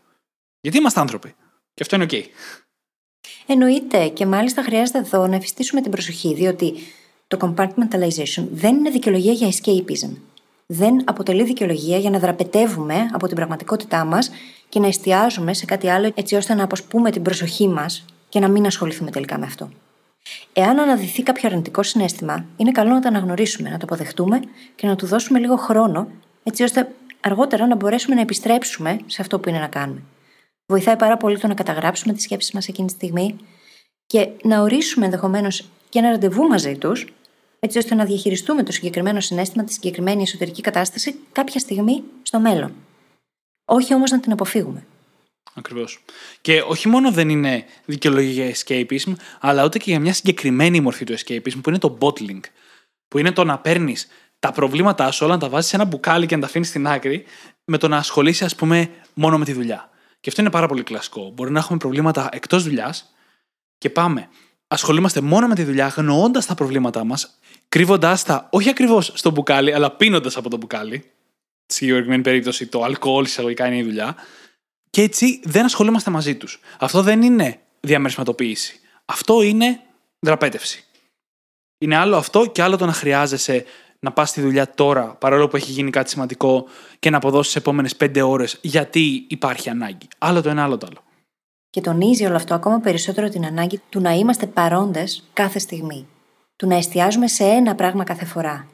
[0.62, 1.36] Γιατί είμαστε άνθρωποι.
[1.74, 2.24] Και αυτό είναι OK.
[3.46, 6.74] Εννοείται και μάλιστα χρειάζεται εδώ να εφιστήσουμε την προσοχή, διότι
[7.38, 10.10] το compartmentalization δεν είναι δικαιολογία για escapism.
[10.66, 14.32] Δεν αποτελεί δικαιολογία για να δραπετεύουμε από την πραγματικότητά μας
[14.70, 18.48] και να εστιάζουμε σε κάτι άλλο έτσι ώστε να αποσπούμε την προσοχή μας και να
[18.48, 19.70] μην ασχοληθούμε τελικά με αυτό.
[20.54, 24.40] Εάν αναδυθεί κάποιο αρνητικό συνέστημα, είναι καλό να το αναγνωρίσουμε, να το αποδεχτούμε
[24.76, 26.08] και να του δώσουμε λίγο χρόνο,
[26.44, 30.02] έτσι ώστε αργότερα να μπορέσουμε να επιστρέψουμε σε αυτό που είναι να κάνουμε.
[30.66, 33.36] Βοηθάει πάρα πολύ το να καταγράψουμε τις σκέψεις μας εκείνη τη στιγμή
[34.06, 37.14] και να ορίσουμε ενδεχομένως και ένα ραντεβού μαζί τους,
[37.64, 42.74] έτσι ώστε να διαχειριστούμε το συγκεκριμένο συνέστημα, τη συγκεκριμένη εσωτερική κατάσταση κάποια στιγμή στο μέλλον.
[43.66, 44.86] Όχι όμως να την αποφύγουμε.
[45.54, 46.04] Ακριβώς.
[46.42, 51.04] Και όχι μόνο δεν είναι δικαιολογία για escapism, αλλά ούτε και για μια συγκεκριμένη μορφή
[51.06, 52.40] του escapism που είναι το bottling.
[53.08, 54.08] Που είναι το να παίρνεις
[54.40, 56.88] τα προβλήματά σου όλα, να τα βάζεις σε ένα μπουκάλι και να τα αφήνεις στην
[56.88, 57.26] άκρη,
[57.66, 59.90] με το να ασχολείσαι, ας πούμε, μόνο με τη δουλειά.
[60.20, 61.32] Και αυτό είναι πάρα πολύ κλασικό.
[61.34, 63.14] Μπορεί να έχουμε προβλήματα εκτός δουλειάς
[63.78, 64.30] και πάμε.
[64.74, 69.74] Ασχολούμαστε μόνο με τη δουλειά, αγνοώντας τα προβλήματά μας, κρύβοντάς τα όχι ακριβώς στο μπουκάλι,
[69.74, 70.98] αλλά πίνοντας από το μπουκάλι.
[71.66, 74.16] Στη συγκεκριμένη περίπτωση, το αλκοόλ εισαγωγικά είναι η δουλειά.
[74.90, 76.60] Και έτσι δεν ασχολούμαστε μαζί τους.
[76.80, 78.80] Αυτό δεν είναι διαμερισματοποίηση.
[79.06, 79.80] Αυτό είναι
[80.20, 80.84] δραπέτευση.
[81.78, 83.66] Είναι άλλο αυτό και άλλο το να χρειάζεσαι
[84.00, 86.68] να πας στη δουλειά τώρα, παρόλο που έχει γίνει κάτι σημαντικό,
[87.00, 90.08] και να αποδώσεις τις επόμενες πέντε ώρες γιατί υπάρχει ανάγκη.
[90.18, 91.04] Άλλο το ένα, άλλο το άλλο.
[91.74, 96.08] Και τονίζει όλο αυτό ακόμα περισσότερο την ανάγκη του να είμαστε παρόντες κάθε στιγμή.
[96.56, 98.68] Του να εστιάζουμε σε ένα πράγμα κάθε φορά.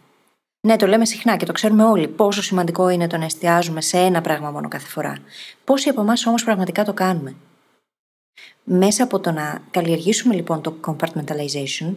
[0.61, 3.97] Ναι, το λέμε συχνά και το ξέρουμε όλοι πόσο σημαντικό είναι το να εστιάζουμε σε
[3.97, 5.17] ένα πράγμα μόνο κάθε φορά.
[5.63, 7.35] Πόσοι από εμάς όμως πραγματικά το κάνουμε;
[8.63, 11.93] Μέσα από το να καλλιεργήσουμε λοιπόν το compartmentalization,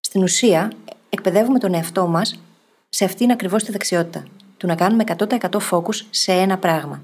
[0.00, 0.72] στην ουσία
[1.08, 2.40] εκπαιδεύουμε τον εαυτό μας
[2.88, 4.24] σε αυτήν ακριβώς τη δεξιότητα.
[4.56, 5.38] Του να κάνουμε 100%
[5.70, 7.02] focus σε ένα πράγμα.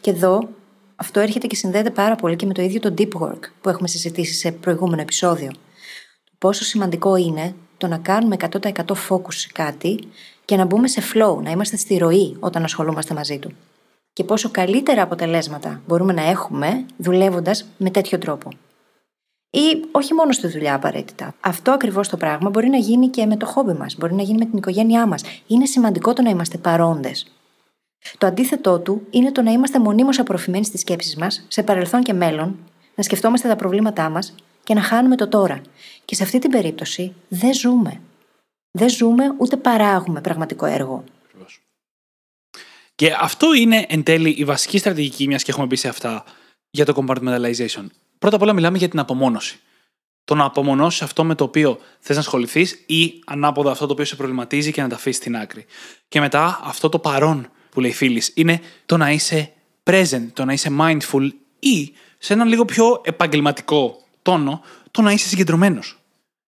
[0.00, 0.48] Και εδώ
[0.96, 3.88] αυτό έρχεται και συνδέεται πάρα πολύ και με το ίδιο το deep work που έχουμε
[3.88, 5.50] συζητήσει σε προηγούμενο επεισόδιο.
[6.38, 8.70] Πόσο σημαντικό είναι το να κάνουμε 100%
[9.08, 9.98] focus σε κάτι
[10.44, 13.52] και να μπούμε σε flow, να είμαστε στη ροή όταν ασχολούμαστε μαζί του.
[14.12, 18.48] Και πόσο καλύτερα αποτελέσματα μπορούμε να έχουμε δουλεύοντας με τέτοιο τρόπο.
[19.50, 21.34] Ή όχι μόνο στη δουλειά απαραίτητα.
[21.40, 24.38] Αυτό ακριβώς το πράγμα μπορεί να γίνει και με το χόμπι μας, μπορεί να γίνει
[24.38, 25.22] με την οικογένειά μας.
[25.46, 27.32] Είναι σημαντικό το να είμαστε παρόντες.
[28.18, 32.12] Το αντίθετό του είναι το να είμαστε μονίμως απορροφημένοι στις σκέψεις μας, σε παρελθόν και
[32.12, 32.58] μέλλον,
[32.94, 34.34] να σκεφτόμαστε τα προβλήματά μας
[34.64, 35.60] και να χάνουμε το τώρα.
[36.04, 38.00] Και σε αυτή την περίπτωση δεν ζούμε.
[38.70, 41.04] Δεν ζούμε ούτε παράγουμε πραγματικό έργο.
[42.94, 46.24] Και αυτό είναι εν τέλει η βασική στρατηγική, μιας και έχουμε μπει σε αυτά,
[46.70, 47.86] για το compartmentalization.
[48.18, 49.60] Πρώτα απ' όλα μιλάμε για την απομόνωση.
[50.24, 54.04] Το να απομονώσεις αυτό με το οποίο θες να ασχοληθείς ή ανάποδα αυτό το οποίο
[54.04, 55.66] σε προβληματίζει και να τα αφήσεις στην άκρη.
[56.08, 59.52] Και μετά αυτό το παρόν που λέει φίλης είναι το να είσαι
[59.84, 65.28] present, το να είσαι mindful ή σε έναν λίγο πιο επαγγελματικό τόνο το να είσαι
[65.28, 65.98] συγκεντρωμένος.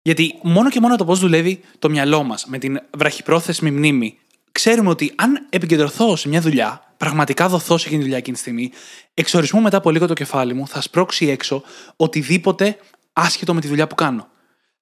[0.02, 4.18] Γιατί μόνο και μόνο το πώς δουλεύει το μυαλό μας με την βραχυπρόθεσμη μνήμη,
[4.52, 8.42] ξέρουμε ότι αν επικεντρωθώ σε μια δουλειά, πραγματικά δοθώ σε εκείνη τη δουλειά εκείνη τη
[8.42, 8.72] στιγμή,
[9.14, 11.64] εξορισμού μετά από λίγο το κεφάλι μου θα σπρώξει έξω
[11.96, 12.78] οτιδήποτε
[13.14, 14.28] άσχετο με τη δουλειά που κάνω.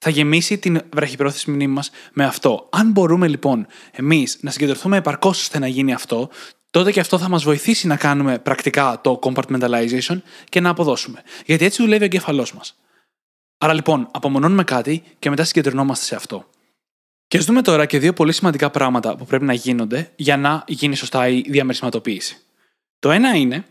[0.03, 2.67] Θα γεμίσει την βραχυπρόθεσμη μνήμη μας με αυτό.
[2.71, 6.29] Αν μπορούμε λοιπόν εμείς να συγκεντρωθούμε επαρκώς ώστε να γίνει αυτό,
[6.71, 11.23] τότε και αυτό θα μας βοηθήσει να κάνουμε πρακτικά το compartmentalization και να αποδώσουμε.
[11.45, 12.75] Γιατί έτσι δουλεύει ο εγκέφαλός μας.
[13.57, 16.49] Άρα λοιπόν, απομονώνουμε κάτι και μετά συγκεντρωνόμαστε σε αυτό.
[17.27, 20.63] Και ας δούμε τώρα και δύο πολύ σημαντικά πράγματα που πρέπει να γίνονται για να
[20.67, 22.37] γίνει σωστά η διαμερισματοποίηση.
[22.99, 23.65] Το ένα είναι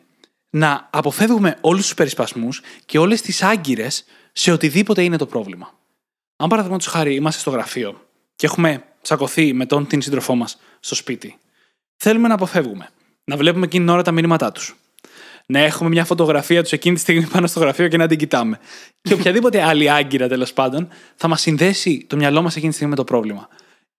[0.50, 5.78] να αποφεύγουμε όλους τους περισπασμούς και όλες τις άγκυρες σε οτιδήποτε είναι το πρόβλημα.
[6.40, 8.00] Αν παραδείγματος χάρη είμαστε στο γραφείο
[8.36, 11.38] και έχουμε τσακωθεί με τον την σύντροφό μας στο σπίτι,
[11.96, 12.88] θέλουμε να αποφεύγουμε.
[13.24, 14.74] Να βλέπουμε εκείνη την ώρα τα μηνύματά τους
[15.50, 18.58] να έχουμε μια φωτογραφία τους εκείνη τη στιγμή πάνω στο γραφείο και να την κοιτάμε.
[19.02, 22.90] και οποιαδήποτε άλλη άγκυρα τέλος πάντων θα μας συνδέσει το μυαλό μας εκείνη τη στιγμή
[22.90, 23.48] με το πρόβλημα.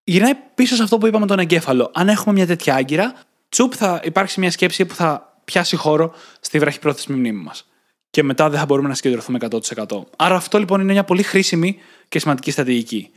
[0.04, 1.92] Γυρνάει πίσω σε αυτό που είπαμε τον εγκέφαλο.
[1.94, 3.14] Αν έχουμε μια τέτοια άγκυρα,
[3.50, 7.71] τσουπ θα υπάρξει μια σκέψη που θα πιάσει χώρο στη βραχυπρόθεσμη μνήμη μας.
[8.12, 10.02] Και μετά δεν θα μπορούμε να συγκεντρωθούμε 100%.
[10.16, 13.10] Άρα αυτό λοιπόν είναι μια πολύ χρήσιμη και σημαντική στρατηγική.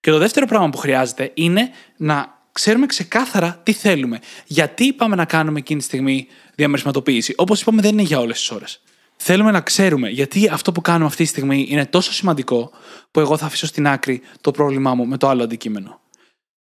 [0.00, 4.18] Και το δεύτερο πράγμα που χρειάζεται είναι να ξέρουμε ξεκάθαρα τι θέλουμε.
[4.46, 7.34] Γιατί πάμε να κάνουμε εκείνη τη στιγμή διαμερισματοποίηση.
[7.36, 8.80] Όπως είπαμε, δεν είναι για όλες τις ώρες.
[9.16, 12.70] Θέλουμε να ξέρουμε γιατί αυτό που κάνουμε αυτή τη στιγμή είναι τόσο σημαντικό
[13.10, 16.00] που εγώ θα αφήσω στην άκρη το πρόβλημά μου με το άλλο αντικείμενο.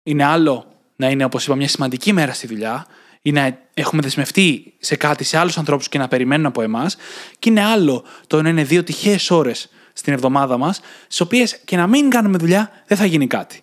[0.03, 2.87] Είναι άλλο να είναι, όπως είπα, μια σημαντική μέρα στη δουλειά
[3.29, 6.97] ή να έχουμε δεσμευτεί σε κάτι σε άλλους ανθρώπους και να περιμένουν από εμάς,
[7.39, 11.77] και είναι άλλο το να είναι δύο τυχαίες ώρες στην εβδομάδα μας, στις οποίες και
[11.77, 13.61] να μην κάνουμε δουλειά δεν θα γίνει κάτι.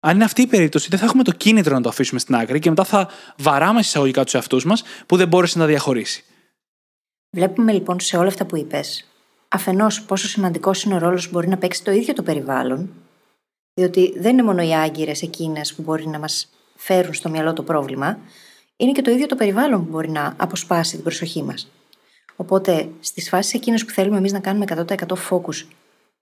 [0.00, 2.58] Αν είναι αυτή η περίπτωση, δεν θα έχουμε το κίνητρο να το αφήσουμε στην άκρη
[2.58, 6.24] και μετά θα βαράμε εισαγωγικά τους εαυτούς μας που δεν μπόρεσε να τα διαχωρίσει.
[7.30, 9.08] Βλέπουμε λοιπόν σε όλα αυτά που είπες,
[9.48, 12.90] αφενός πόσο σημαντικός είναι ο ρόλος που μπορεί να παίξει το ίδιο το περιβάλλον,
[13.74, 17.62] διότι δεν είναι μόνο οι άγκυρες εκείνες που μπορεί να μας φέρουν στο μυαλό το
[17.62, 18.18] πρόβλημα,
[18.80, 21.70] είναι και το ίδιο το περιβάλλον που μπορεί να αποσπάσει την προσοχή μας.
[22.36, 25.66] Οπότε, στις φάσεις εκείνες που θέλουμε εμείς να κάνουμε 100% focus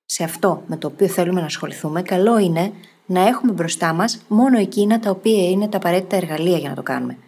[0.05, 2.73] σε αυτό με το οποίο θέλουμε να ασχοληθούμε, καλό είναι
[3.07, 6.83] να έχουμε μπροστά μας μόνο εκείνα τα οποία είναι τα απαραίτητα εργαλεία για να το
[6.83, 7.19] κάνουμε.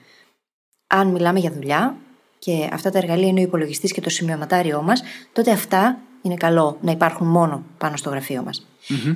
[0.86, 1.96] Αν μιλάμε για δουλειά,
[2.38, 6.78] και αυτά τα εργαλεία είναι ο υπολογιστής και το σημειωματάριό μας, τότε αυτά είναι καλό
[6.80, 8.66] να υπάρχουν μόνο πάνω στο γραφείο μας.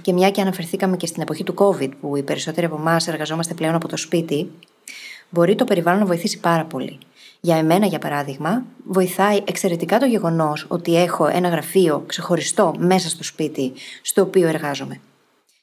[0.02, 3.54] Και μια και αναφερθήκαμε και στην εποχή του COVID, που οι περισσότεροι από εμάς εργαζόμαστε
[3.54, 4.50] πλέον από το σπίτι,
[5.32, 6.98] μπορεί το περιβάλλον να βοηθήσει πάρα πολύ.
[7.40, 13.22] Για εμένα, για παράδειγμα, βοηθάει εξαιρετικά το γεγονός ότι έχω ένα γραφείο ξεχωριστό μέσα στο
[13.24, 15.00] σπίτι, στο οποίο εργάζομαι.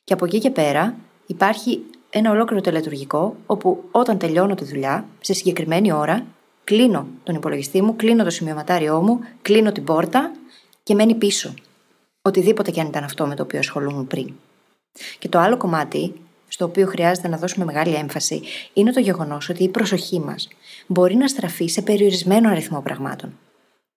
[0.03, 5.33] Και από εκεί και πέρα υπάρχει ένα ολόκληρο τελετουργικό, όπου όταν τελειώνω τη δουλειά, σε
[5.33, 6.25] συγκεκριμένη ώρα,
[6.63, 10.31] κλείνω τον υπολογιστή μου, κλείνω το σημειωματάριό μου, κλείνω την πόρτα
[10.83, 11.53] και μένει πίσω.
[12.21, 14.33] Οτιδήποτε και αν ήταν αυτό με το οποίο ασχολούμαι πριν.
[15.19, 16.13] Και το άλλο κομμάτι,
[16.49, 18.41] στο οποίο χρειάζεται να δώσουμε μεγάλη έμφαση,
[18.73, 20.47] είναι το γεγονός ότι η προσοχή μας
[20.87, 23.37] μπορεί να στραφεί σε περιορισμένο αριθμό πραγμάτων.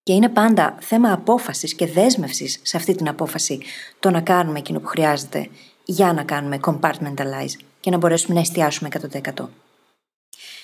[0.03, 3.61] Και είναι πάντα θέμα απόφασης και δέσμευσης σε αυτή την απόφαση
[4.01, 5.49] το να κάνουμε εκείνο που χρειάζεται
[5.85, 9.49] για να κάνουμε compartmentalize και να μπορέσουμε να εστιάσουμε 100%.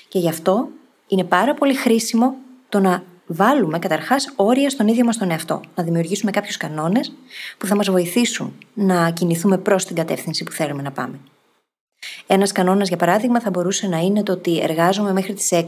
[0.09, 0.68] Και γι' αυτό
[1.09, 2.35] είναι πάρα πολύ χρήσιμο
[2.68, 5.61] το να βάλουμε καταρχάς όρια στον ίδιο μας τον εαυτό.
[5.74, 7.12] Να δημιουργήσουμε κάποιους κανόνες
[7.59, 11.18] που θα μας βοηθήσουν να κινηθούμε προς την κατεύθυνση που θέλουμε να πάμε.
[12.27, 15.65] Ένας κανόνας, για παράδειγμα, θα μπορούσε να είναι το ότι εργάζομαι μέχρι τις 6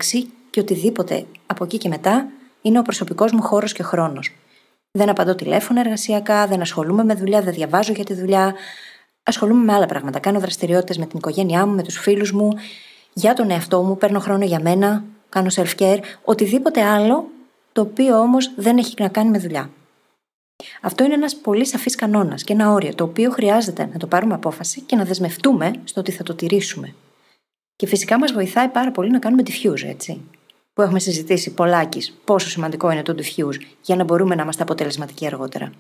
[0.50, 2.26] και οτιδήποτε από εκεί και μετά
[2.62, 4.34] είναι ο προσωπικός μου χώρος και χρόνος.
[4.90, 8.54] Δεν απαντώ τηλέφωνα εργασιακά, δεν ασχολούμαι με δουλειά, δεν διαβάζω για τη δουλειά.
[9.22, 10.18] Ασχολούμαι με άλλα πράγματα.
[10.18, 12.52] Κάνω δραστηριότητες με την οικογένειά μου, με τους φίλους μου,
[13.12, 17.28] για τον εαυτό μου, παίρνω χρόνο για μένα, κάνω self-care, οτιδήποτε άλλο
[17.72, 19.70] το οποίο όμως δεν έχει να κάνει με δουλειά.
[20.80, 24.34] Αυτό είναι ένας πολύ σαφής κανόνας και ένα όριο το οποίο χρειάζεται να το πάρουμε
[24.34, 26.94] απόφαση και να δεσμευτούμε στο ότι θα το τηρήσουμε.
[27.76, 30.20] Και φυσικά μας βοηθάει πάρα πολύ να κάνουμε diffuse, έτσι.
[30.72, 35.26] Που έχουμε συζητήσει πολλάκις πόσο σημαντικό είναι το diffuse για να μπορούμε να είμαστε αποτελεσματικοί
[35.26, 35.72] αργότερα.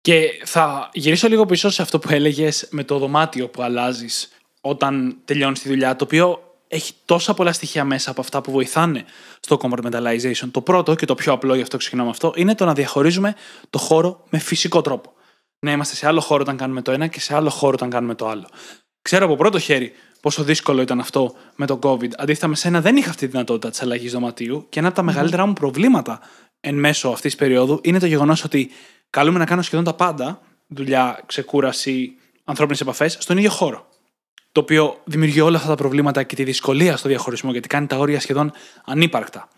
[0.00, 4.28] Και θα γυρίσω λίγο πίσω σε αυτό που έλεγες με το δωμάτιο που αλλάζεις
[4.60, 9.04] όταν τελειώνεις τη δουλειά, το οποίο έχει τόσα πολλά στοιχεία μέσα από αυτά που βοηθάνε
[9.40, 10.48] στο compartmentalization.
[10.50, 13.34] Το πρώτο και το πιο απλό, γι' αυτό ξεκινάμε αυτό, είναι το να διαχωρίζουμε
[13.70, 15.12] το χώρο με φυσικό τρόπο.
[15.58, 18.14] Να είμαστε σε άλλο χώρο όταν κάνουμε το ένα και σε άλλο χώρο όταν κάνουμε
[18.14, 18.48] το άλλο.
[19.02, 22.10] Ξέρω από πρώτο χέρι πόσο δύσκολο ήταν αυτό με το COVID.
[22.16, 25.02] Αντίθετα, με σένα δεν είχα αυτή τη δυνατότητα της αλλαγής δωματίου και ένα από τα
[25.02, 26.20] μεγαλύτερα μου προβλήματα
[26.60, 28.70] εν μέσω αυτής της περίοδου είναι το γεγονός ότι
[29.10, 32.12] καλούμε να κάνω σχεδόν τα πάντα, δουλειά, ξεκούραση,
[32.44, 33.90] ανθρώπινες επαφές, στον ίδιο χώρο
[34.52, 37.96] το οποίο δημιουργεί όλα αυτά τα προβλήματα και τη δυσκολία στο διαχωρισμό, γιατί κάνει τα
[37.96, 38.52] όρια σχεδόν
[38.84, 39.48] ανύπαρκτα.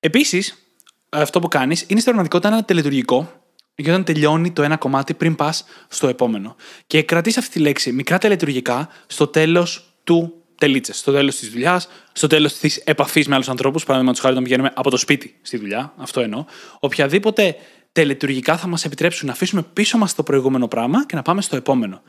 [0.00, 0.74] Επίσης,
[1.08, 3.32] αυτό που κάνεις είναι στην πραγματικότητα ένα τελετουργικό,
[3.74, 6.56] για όταν τελειώνει το ένα κομμάτι πριν πας στο επόμενο.
[6.86, 11.88] Και κρατείς αυτή τη λέξη μικρά τελετουργικά στο τέλος του τελίτσες, στο τέλος της δουλειάς,
[12.12, 13.84] στο τέλος της επαφής με άλλους ανθρώπους.
[13.84, 16.44] Παραδείγματος χάρη, όταν πηγαίνουμε από το σπίτι στη δουλειά, αυτό εννοώ.
[16.80, 17.56] Οποιαδήποτε
[17.92, 21.56] τελετουργικά θα μας επιτρέψουν να αφήσουμε πίσω μας το προηγούμενο πράγμα και να πάμε στο
[21.56, 22.02] επόμενο.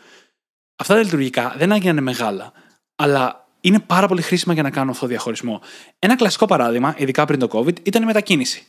[0.76, 2.52] Αυτά τα λειτουργικά δεν είναι μεγάλα,
[2.96, 5.62] αλλά είναι πάρα πολύ χρήσιμα για να κάνουμε αυτό το διαχωρισμό.
[6.00, 8.68] Ένα κλασικό παράδειγμα, ειδικά πριν το COVID, ήταν η μετακίνηση.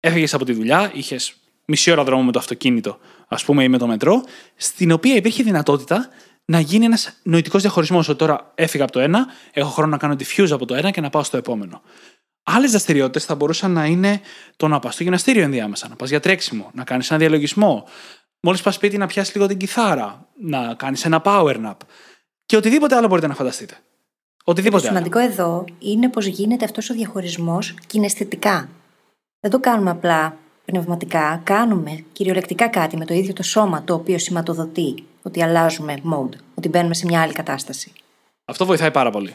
[0.00, 3.78] Έφυγες από τη δουλειά, είχες μισή ώρα δρόμο με το αυτοκίνητο, ας πούμε, ή με
[3.78, 4.22] το μετρό,
[4.56, 6.08] στην οποία υπήρχε δυνατότητα
[6.44, 8.08] να γίνει ένας νοητικός διαχωρισμός.
[8.08, 11.00] Ότι τώρα έφυγα από το ένα, έχω χρόνο να κάνω diffuse από το ένα και
[11.00, 11.82] να πάω στο επόμενο.
[12.42, 14.20] Άλλες δραστηριότητες θα μπορούσαν να είναι
[14.56, 17.88] το να πας στο γυμναστήριο ενδιάμεσα, να πας για τρέξιμο, να κάνεις ένα διαλογισμό,
[18.44, 21.76] μόλις πας σπίτι να πιάσεις λίγο την κιθάρα, να κάνεις ένα power nap
[22.46, 23.74] και οτιδήποτε άλλο μπορείτε να φανταστείτε.
[24.44, 28.68] Οτιδήποτε το σημαντικό εδώ είναι πως γίνεται αυτός ο διαχωρισμός κιναισθητικά.
[29.40, 34.18] Δεν το κάνουμε απλά πνευματικά, κάνουμε κυριολεκτικά κάτι με το ίδιο το σώμα το οποίο
[34.18, 37.92] σηματοδοτεί ότι αλλάζουμε mode, ότι μπαίνουμε σε μια άλλη κατάσταση.
[38.44, 39.34] Αυτό βοηθάει πάρα πολύ.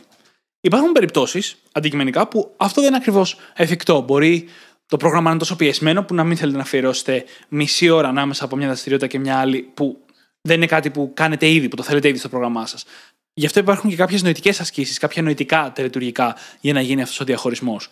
[0.61, 4.01] Υπάρχουν περιπτώσεις αντικειμενικά που αυτό δεν είναι ακριβώς εφικτό.
[4.01, 4.49] Μπορεί
[4.89, 8.55] το πρόγραμμα είναι τόσο πιεσμένο που να μην θέλετε να αφιερώσετε μισή ώρα ανάμεσα από
[8.55, 9.97] μια δραστηριότητα και μια άλλη που
[10.41, 12.85] δεν είναι κάτι που κάνετε ήδη, που το θέλετε ήδη στο πρόγραμμά σας.
[13.33, 17.23] Γι' αυτό υπάρχουν και κάποιες νοητικές ασκήσεις, κάποια νοητικά τελετουργικά για να γίνει αυτός ο
[17.23, 17.89] διαχωρισμός.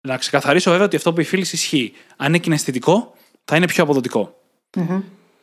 [0.00, 1.92] Να ξεκαθαρίσω βέβαια ότι αυτό που η φίλη ισχύει.
[2.16, 3.14] Αν είναι κιναισθητικό,
[3.44, 4.38] θα είναι πιο αποδοτικο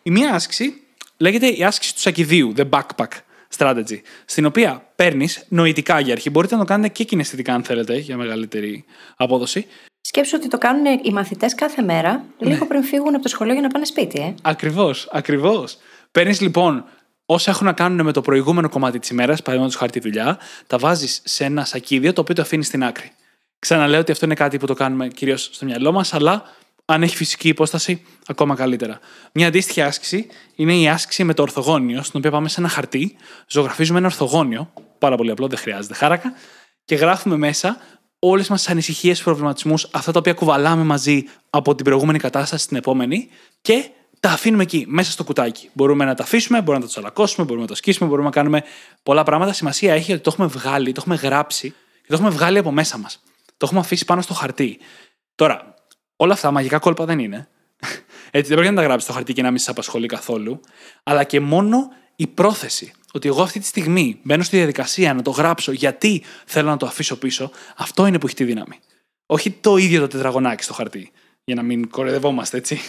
[0.04, 0.82] Η μία άσκηση
[1.17, 3.08] λέγεται η άσκηση του σακιδίου, the backpack
[3.58, 6.30] strategy, στην οποία παίρνεις νοητικά για αρχή.
[6.30, 9.65] Μπορείτε να το κάνετε και κιναισθητικά, αν θέλετε, για μεγαλύτερη απόδοση.
[10.01, 12.49] Σκέψω ότι το κάνουν οι μαθητές κάθε μέρα, ναι.
[12.49, 14.19] λίγο πριν φύγουν από το σχολείο για να πάνε σπίτι.
[14.19, 14.33] Ε.
[14.41, 15.77] Ακριβώς, ακριβώς.
[16.12, 16.85] Παίρνεις λοιπόν
[17.25, 20.77] όσα έχουν να κάνουν με το προηγούμενο κομμάτι της ημέρας, παραδείγματος χάρη τη δουλειά, τα
[20.77, 23.12] βάζεις σε ένα σακίδιο το οποίο το αφήνεις στην άκρη.
[23.59, 26.43] Ξαναλέω ότι αυτό είναι κάτι που το κάνουμε κυρίως στο μυαλό μας, αλλά
[26.85, 28.99] αν έχει φυσική υπόσταση, ακόμα καλύτερα.
[29.33, 33.15] Μια αντίστοιχη άσκηση είναι η άσκηση με το ορθογώνιο, στην οποία πάμε σε ένα χαρτί,
[33.47, 36.33] ζωγραφίζουμε ένα ορθογώνιο, πάρα πολύ απλό, δεν χρειάζεται χάρακα,
[36.85, 37.77] και γράφουμε μέσα
[38.19, 42.77] όλες μας τις ανησυχίες, προβληματισμούς, αυτά τα οποία κουβαλάμε μαζί από την προηγούμενη κατάσταση στην
[42.77, 43.29] επόμενη
[43.62, 45.69] και τα αφήνουμε εκεί, μέσα στο κουτάκι.
[45.73, 48.63] Μπορούμε να τα αφήσουμε, μπορούμε να το τσαλακώσουμε, μπορούμε να το σκίσουμε, μπορούμε να κάνουμε
[49.03, 49.53] πολλά πράγματα.
[49.53, 51.69] Σημασία έχει ότι το έχουμε βγάλει, το έχουμε γράψει
[52.01, 53.23] και το έχουμε βγάλει από μέσα μας.
[53.45, 54.77] Το έχουμε αφήσει πάνω στο χαρτί.
[55.36, 55.73] Τώρα,
[56.15, 57.47] όλα αυτά μαγικά κόλπα δεν είναι.
[58.32, 60.60] Έτσι, δεν πρέπει να τα γράψεις στο χαρτί και να μην σα απασχολεί καθόλου.
[61.03, 62.93] Αλλά και μόνο η πρόθεση.
[63.13, 66.86] Ότι εγώ αυτή τη στιγμή μπαίνω στη διαδικασία να το γράψω γιατί θέλω να το
[66.86, 68.80] αφήσω πίσω, αυτό είναι που έχει τη δύναμη.
[69.26, 71.12] Όχι το ίδιο το τετραγωνάκι στο χαρτί.
[71.43, 72.80] Για να μην κορεδευόμαστε, έτσι.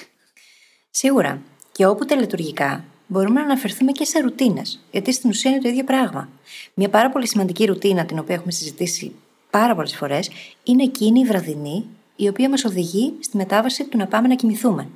[0.90, 1.42] Σίγουρα.
[1.72, 4.80] Και όπου τελετουργικά μπορούμε να αναφερθούμε και σε ρουτίνες.
[4.90, 6.28] Γιατί στην ουσία είναι το ίδιο πράγμα.
[6.74, 9.12] Μια πάρα πολύ σημαντική ρουτίνα, την οποία έχουμε συζητήσει
[9.50, 10.30] πάρα πολλές φορές,
[10.64, 11.84] είναι εκείνη η βραδινή,
[12.16, 14.88] η οποία μας οδηγεί στη μετάβαση του να πάμε να κοιμηθούμε.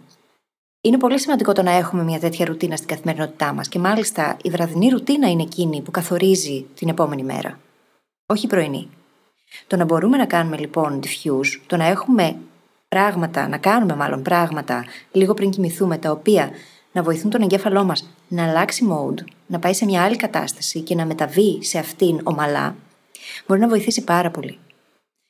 [0.85, 4.51] Είναι πολύ σημαντικό το να έχουμε μια τέτοια ρουτίνα στην καθημερινότητά μας και μάλιστα η
[4.51, 7.59] βραδινή ρουτίνα είναι εκείνη που καθορίζει την επόμενη μέρα.
[8.27, 8.89] Όχι η πρωινή.
[9.67, 12.37] Το να μπορούμε να κάνουμε λοιπόν diffuse, το να έχουμε
[12.89, 16.51] πράγματα, να κάνουμε μάλλον πράγματα λίγο πριν κοιμηθούμε, τα οποία
[16.93, 20.95] να βοηθούν τον εγκέφαλό μας να αλλάξει mode, να πάει σε μια άλλη κατάσταση και
[20.95, 22.77] να μεταβεί σε αυτήν ομαλά,
[23.47, 24.59] μπορεί να βοηθήσει πάρα πολύ.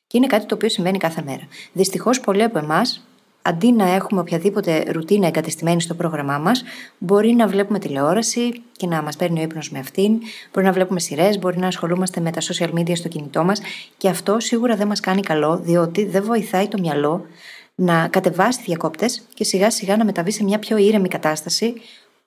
[0.07, 1.49] Και είναι κάτι το οποίο συμβαίνει κάθε μέρα.
[1.73, 3.07] Δυστυχώς, πολλοί από εμάς
[3.47, 6.63] αντί να έχουμε οποιαδήποτε ρουτίνα εγκατεστημένη στο πρόγραμμά μας,
[6.99, 10.19] μπορεί να βλέπουμε τηλεόραση και να μας παίρνει ο ύπνος με αυτήν,
[10.53, 13.61] μπορεί να βλέπουμε σειρές, μπορεί να ασχολούμαστε με τα social media στο κινητό μας
[13.97, 17.27] και αυτό σίγουρα δεν μας κάνει καλό, διότι δεν βοηθάει το μυαλό
[17.75, 21.75] να κατεβάσει διακόπτες και σιγά σιγά να μεταβεί σε μια πιο ήρεμη κατάσταση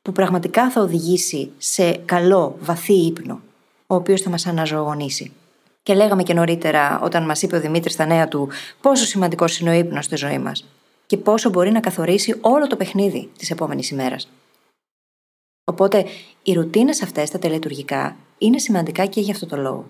[0.01, 3.41] που πραγματικά θα οδηγήσει σε καλό, βαθύ ύπνο,
[3.87, 5.31] ο οποίος θα μας αναζωογονήσει.
[5.83, 8.49] Και λέγαμε και νωρίτερα, όταν μας είπε ο Δημήτρης στα νέα του,
[8.81, 10.65] πόσο σημαντικός είναι ο ύπνος στη ζωή μας
[11.07, 14.29] και πόσο μπορεί να καθορίσει όλο το παιχνίδι της επόμενης ημέρας.
[15.63, 16.05] Οπότε,
[16.43, 19.87] οι ρουτίνες αυτές, τα τελετουργικά, είναι σημαντικά και για αυτό το λόγο.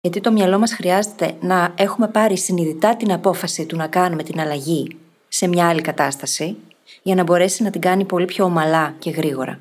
[0.00, 4.40] Γιατί το μυαλό μας χρειάζεται να έχουμε πάρει συνειδητά την απόφαση του να κάνουμε την
[4.40, 4.96] αλλαγή
[5.28, 6.56] σε μια άλλη κατάσταση,
[7.02, 9.60] για να μπορέσει να την κάνει πολύ πιο ομαλά και γρήγορα.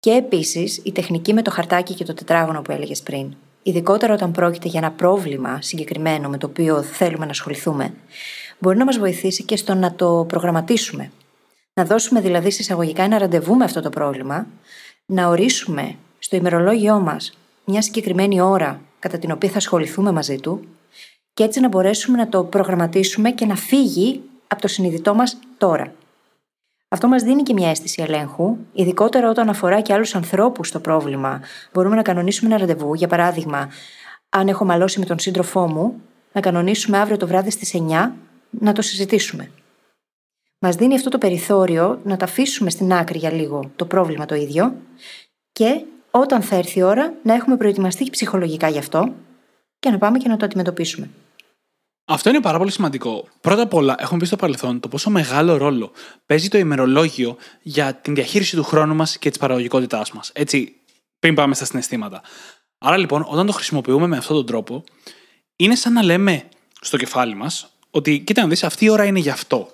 [0.00, 3.34] Και επίσης η τεχνική με το χαρτάκι και το τετράγωνο που έλεγες πριν.
[3.62, 7.94] Ειδικότερα όταν πρόκειται για ένα πρόβλημα συγκεκριμένο με το οποίο θέλουμε να ασχοληθούμε,
[8.64, 11.10] μπορεί να μας βοηθήσει και στο να το προγραμματίσουμε.
[11.74, 14.46] Να δώσουμε δηλαδή συσσαγωγικά ένα ραντεβού με αυτό το πρόβλημα,
[15.06, 20.64] να ορίσουμε στο ημερολόγιό μας μια συγκεκριμένη ώρα κατά την οποία θα ασχοληθούμε μαζί του
[21.34, 25.92] και έτσι να μπορέσουμε να το προγραμματίσουμε και να φύγει από το συνειδητό μας τώρα.
[26.88, 31.40] Αυτό μας δίνει και μια αίσθηση ελέγχου, ειδικότερα όταν αφορά και άλλους ανθρώπους το πρόβλημα.
[31.72, 33.68] Μπορούμε να κανονίσουμε ένα ραντεβού, για παράδειγμα,
[34.28, 36.00] αν έχω μαλώσει με τον σύντροφό μου,
[36.32, 38.12] να κανονίσουμε αύριο το βράδυ στις 9
[38.60, 39.50] να το συζητήσουμε.
[40.58, 44.34] Μας δίνει αυτό το περιθώριο να τα αφήσουμε στην άκρη για λίγο το πρόβλημα το
[44.34, 44.76] ίδιο
[45.52, 49.14] και όταν θα έρθει η ώρα να έχουμε προετοιμαστεί ψυχολογικά γι' αυτό
[49.78, 51.10] και να πάμε και να το αντιμετωπίσουμε.
[52.04, 53.28] Αυτό είναι πάρα πολύ σημαντικό.
[53.40, 55.92] Πρώτα απ' όλα, έχουμε πει στο παρελθόν το πόσο μεγάλο ρόλο
[56.26, 60.30] παίζει το ημερολόγιο για την διαχείριση του χρόνου μας και της παραγωγικότητάς μας.
[60.34, 60.80] Έτσι,
[61.18, 62.22] πριν πάμε στα συναισθήματα.
[62.78, 64.84] Άρα λοιπόν, όταν το χρησιμοποιούμε με αυτόν τον τρόπο,
[65.56, 66.48] είναι σαν να λέμε
[66.80, 69.68] στο κεφάλι μας ότι, κοίτα να δεις, αυτή η ώρα είναι γι' αυτό.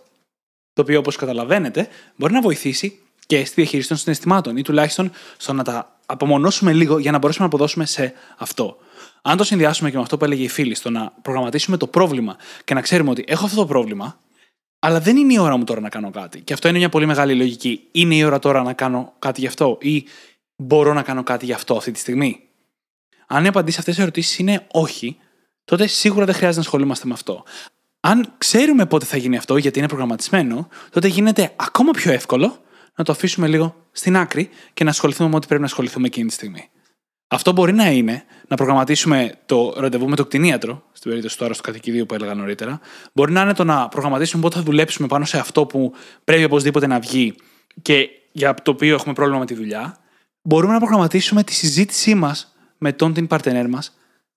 [0.73, 5.53] Το οποίο, όπως καταλαβαίνετε, μπορεί να βοηθήσει και στη διαχείριση των συναισθημάτων ή τουλάχιστον στο
[5.53, 8.77] να τα απομονώσουμε λίγο για να μπορέσουμε να αποδώσουμε σε αυτό.
[9.23, 12.37] Αν το συνδυάσουμε και με αυτό που έλεγε η φίλη, στο να προγραμματίσουμε το πρόβλημα
[12.65, 14.21] και να ξέρουμε ότι έχω αυτό το πρόβλημα,
[14.79, 16.41] αλλά δεν είναι η ώρα μου τώρα να κάνω κάτι.
[16.41, 17.89] Και αυτό είναι μια πολύ μεγάλη λογική.
[17.93, 20.05] Είναι η ώρα τώρα να κάνω κάτι γι' αυτό, ή
[20.57, 22.41] μπορώ να κάνω κάτι γι' αυτό αυτή τη στιγμή;
[23.27, 25.17] Αν η απαντήση σε αυτές τις ερωτήσεις είναι όχι,
[25.65, 27.45] τότε σίγουρα δεν χρειάζεται να ασχολούμαστε με αυτό.
[28.01, 32.63] Αν ξέρουμε πότε θα γίνει αυτό, γιατί είναι προγραμματισμένο, τότε γίνεται ακόμα πιο εύκολο
[32.95, 36.27] να το αφήσουμε λίγο στην άκρη και να ασχοληθούμε με ό,τι πρέπει να ασχοληθούμε εκείνη
[36.27, 36.71] τη στιγμή.
[37.29, 41.63] Αυτό μπορεί να είναι να προγραμματίσουμε το ραντεβού με το κτηνίατρο, στην περίπτωση τώρα στο
[41.63, 42.81] κατοικίδιο που έλεγα νωρίτερα.
[43.13, 45.93] Μπορεί να είναι το να προγραμματίσουμε πότε θα δουλέψουμε πάνω σε αυτό που
[46.25, 47.35] πρέπει οπωσδήποτε να βγει
[47.83, 49.99] και για το οποίο έχουμε πρόβλημα με τη δουλειά.
[50.43, 53.95] Μπορούμε να προγραμματίσουμε τη συζήτησή μας με τον την παρτενέρ μας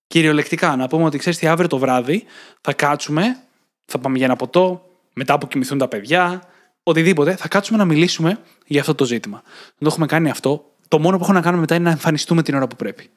[0.07, 0.75] κυριολεκτικά.
[0.75, 2.23] Να πούμε ότι ξέρεις τι, αύριο το βράδυ
[2.61, 3.37] θα κάτσουμε,
[3.85, 6.41] θα πάμε για ένα ποτό, μετά που κοιμηθούν τα παιδιά,
[6.83, 9.41] οτιδήποτε, θα κάτσουμε να μιλήσουμε για αυτό το ζήτημα.
[9.45, 10.65] Δεν το έχουμε κάνει αυτό.
[10.87, 13.09] Το μόνο που έχω να κάνουμε μετά είναι να εμφανιστούμε την ώρα που πρέπει.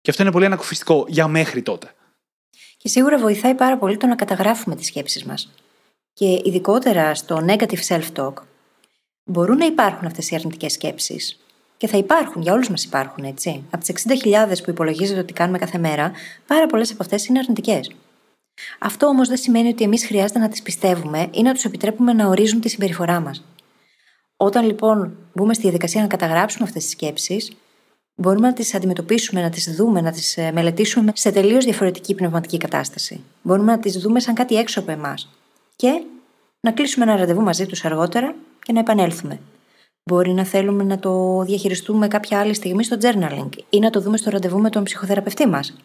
[0.00, 1.94] Και αυτό είναι πολύ ανακουφιστικό για μέχρι τότε.
[2.76, 5.52] Και σίγουρα βοηθάει πάρα πολύ το να καταγράφουμε τις σκέψεις μας.
[6.12, 8.32] Και ειδικότερα στο negative self-talk,
[9.24, 11.40] μπορούν να υπάρχουν αυτές οι αρνητικές σκέψεις.
[11.76, 13.64] Και θα υπάρχουν, για όλους μας υπάρχουν, έτσι.
[13.70, 16.12] Από τις 60.000 που υπολογίζεται ότι κάνουμε κάθε μέρα,
[16.46, 17.90] πάρα πολλές από αυτές είναι αρνητικές.
[18.78, 22.26] Αυτό όμως δεν σημαίνει ότι εμείς χρειάζεται να τις πιστεύουμε ή να τους επιτρέπουμε να
[22.26, 23.44] ορίζουν τη συμπεριφορά μας.
[24.36, 27.52] Όταν λοιπόν μπούμε στη διαδικασία να καταγράψουμε αυτές τις σκέψεις,
[28.14, 32.56] μπορούμε να τις αντιμετωπίσουμε, να τις δούμε, να τις ε, μελετήσουμε σε τελείως διαφορετική πνευματική
[32.56, 33.20] κατάσταση.
[33.42, 35.28] Μπορούμε να τις δούμε σαν κάτι έξω από εμάς.
[35.76, 36.02] Και
[36.60, 39.40] να κλείσουμε ένα ραντεβού μαζί τους αργότερα και να επανέλθουμε.
[40.04, 44.16] Μπορεί να θέλουμε να το διαχειριστούμε κάποια άλλη στιγμή στο journaling ή να το δούμε
[44.16, 45.76] στο ραντεβού με τον ψυχοθεραπευτή μας.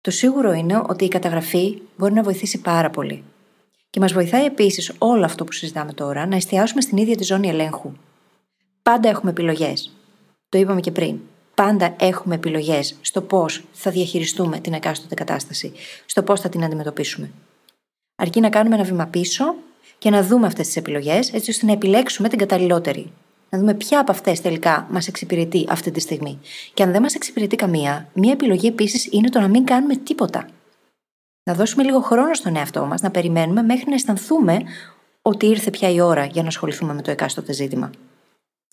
[0.00, 3.22] Το σίγουρο είναι ότι η καταγραφή μπορεί να βοηθήσει πάρα πολύ.
[3.90, 7.48] Και μας βοηθάει επίσης όλο αυτό που συζητάμε τώρα να εστιάσουμε στην ίδια τη ζώνη
[7.48, 7.92] ελέγχου.
[8.82, 9.92] Πάντα έχουμε επιλογές.
[10.48, 11.18] Το είπαμε και πριν.
[11.54, 15.72] Πάντα έχουμε επιλογές στο πώς θα διαχειριστούμε την εκάστοτε κατάσταση,
[16.06, 17.30] στο πώς θα την αντιμετωπίσουμε.
[18.16, 19.54] Αρκεί να κάνουμε ένα βήμα πίσω
[19.98, 23.12] και να δούμε αυτές τις επιλογές, έτσι ώστε να επιλέξουμε την καταλληλότερη.
[23.50, 26.40] Να δούμε ποια από αυτές τελικά μας εξυπηρετεί αυτή τη στιγμή.
[26.74, 30.48] Και αν δεν μας εξυπηρετεί καμία, μία επιλογή επίσης είναι το να μην κάνουμε τίποτα.
[31.42, 34.62] Να δώσουμε λίγο χρόνο στον εαυτό μας, να περιμένουμε μέχρι να αισθανθούμε
[35.22, 37.90] ότι ήρθε πια η ώρα για να ασχοληθούμε με το εκάστοτε ζήτημα.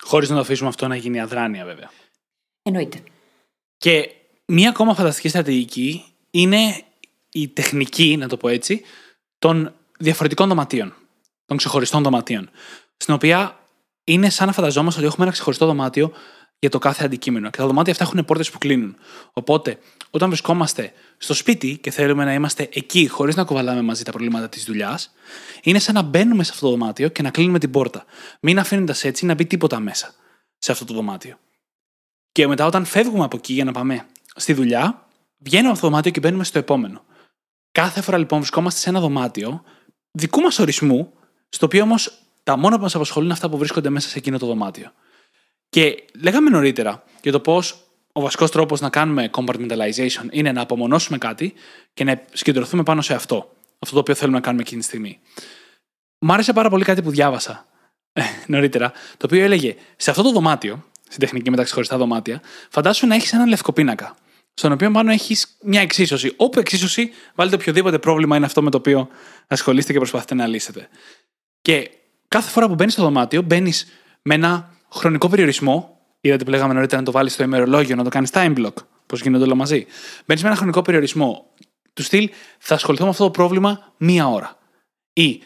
[0.04, 1.92] Χωρίς να το αφήσουμε αυτό να γίνει αδράνεια, βέβαια.
[2.62, 2.98] Εννοείται.
[3.78, 4.12] Και
[4.46, 6.84] μία ακόμα φανταστική στρατηγική είναι
[7.32, 8.82] η τεχνική, να το πω έτσι,
[9.40, 10.94] των διαφορετικών δωματίων.
[11.46, 12.50] Των ξεχωριστών δωματίων.
[12.98, 13.60] Στην οποία
[14.06, 16.12] είναι σαν να φανταζόμαστε ότι έχουμε ένα ξεχωριστό δωμάτιο
[16.60, 17.50] για το κάθε αντικείμενο.
[17.50, 18.96] Και τα δωμάτια αυτά έχουν πόρτες που κλείνουν.
[19.34, 19.78] Οπότε,
[20.10, 24.50] όταν βρισκόμαστε στο σπίτι και θέλουμε να είμαστε εκεί χωρίς να κουβαλάμε μαζί τα προβλήματα
[24.50, 25.14] της δουλειάς,
[25.64, 28.06] είναι σαν να μπαίνουμε σε αυτό το δωμάτιο και να κλείνουμε την πόρτα.
[28.40, 30.14] Μην αφήνοντας έτσι να μπει τίποτα μέσα
[30.58, 31.38] σε αυτό το δωμάτιο.
[32.32, 35.92] Και μετά, όταν φεύγουμε από εκεί για να πάμε στη δουλειά, βγαίνουμε από αυτό το
[35.92, 37.04] δωμάτιο και μπαίνουμε στο επόμενο.
[37.72, 39.64] Κάθε φορά λοιπόν βρισκόμαστε σε ένα δωμάτιο
[40.12, 41.14] δικού μας ορισμού,
[41.50, 44.38] στο οποίο όμως τα μόνα που μας απασχολούν είναι αυτά που βρίσκονται μέσα σε εκείνο
[44.38, 44.92] το δωμάτιο.
[45.70, 51.18] Και λέγαμε νωρίτερα για το πώς ο βασικός τρόπος να κάνουμε compartmentalization είναι να απομονώσουμε
[51.18, 51.54] κάτι
[51.94, 53.56] και να συγκεντρωθούμε πάνω σε αυτό.
[53.80, 55.20] Αυτό το οποίο θέλουμε να κάνουμε εκείνη τη στιγμή.
[56.20, 57.66] Μ' άρεσε πάρα πολύ κάτι που διάβασα
[58.14, 62.42] ε, νωρίτερα, το οποίο έλεγε σε αυτό το δωμάτιο, στην τεχνική με τα ξεχωριστά δωμάτια,
[62.70, 64.16] φαντάσου να έχεις έναν λευκοπίνακα.
[64.54, 66.34] Στον οποίο πάνω έχεις μια εξίσωση.
[66.36, 69.08] Όπου εξίσωση βάλετε οποιοδήποτε πρόβλημα είναι αυτό με το οποίο
[69.48, 70.88] ασχολείστε και προσπαθείτε να λύσετε.
[71.62, 71.90] Και
[72.28, 73.88] κάθε φορά που μπαίνεις στο δωμάτιο, μπαίνεις
[74.22, 76.00] με ένα χρονικό περιορισμό.
[76.22, 78.74] Είδατε που λέγαμε νωρίτερα να το βάλεις στο ημερολόγιο, να το κάνεις time block.
[79.06, 79.86] Πώς γίνονται όλα μαζί.
[80.26, 81.46] Μπαίνεις με ένα χρονικό περιορισμό.
[81.94, 84.58] Του στυλ, θα ασχοληθώ με αυτό το πρόβλημα μία ώρα.
[85.14, 85.42] Ή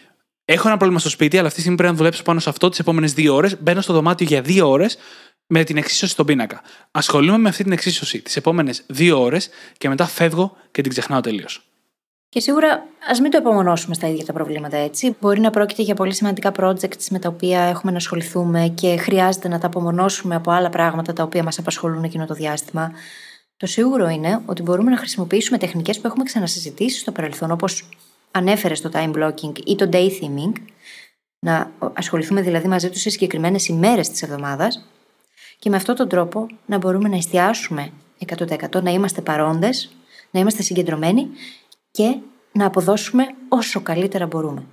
[0.45, 2.69] έχω ένα πρόβλημα στο σπίτι, αλλά αυτή τη στιγμή πρέπει να δουλέψω πάνω σε αυτό
[2.69, 3.61] τις επόμενες δύο ώρες.
[3.61, 4.97] Μπαίνω στο δωμάτιο για δύο ώρες
[5.47, 6.61] με την εξίσωση στον πίνακα.
[6.91, 11.19] Ασχολούμαι με αυτή την εξίσωση τις επόμενες δύο ώρες και μετά φεύγω και την ξεχνάω
[11.21, 11.68] τελείως.
[12.29, 15.15] Και σίγουρα ας μην το απομονώσουμε στα ίδια τα προβλήματα έτσι.
[15.19, 19.47] Μπορεί να πρόκειται για πολύ σημαντικά projects με τα οποία έχουμε να ασχοληθούμε και χρειάζεται
[19.47, 22.91] να τα απομονώσουμε από άλλα πράγματα τα οποία μας απασχολούν εκείνο το διάστημα.
[23.57, 27.89] Το σίγουρο είναι ότι μπορούμε να χρησιμοποιήσουμε τεχνικές που έχουμε ξανασυζητήσει στο παρελθόν, όπως
[28.31, 30.53] ανέφερες στο time blocking ή το day theming,
[31.39, 34.85] να ασχοληθούμε δηλαδή μαζί τους σε συγκεκριμένες ημέρες της εβδομάδας
[35.59, 37.91] και με αυτόν τον τρόπο να μπορούμε να εστιάσουμε
[38.37, 39.91] 100% να είμαστε παρόντες,
[40.31, 41.27] να είμαστε συγκεντρωμένοι
[41.91, 42.17] και
[42.51, 44.65] να αποδώσουμε όσο καλύτερα μπορούμε.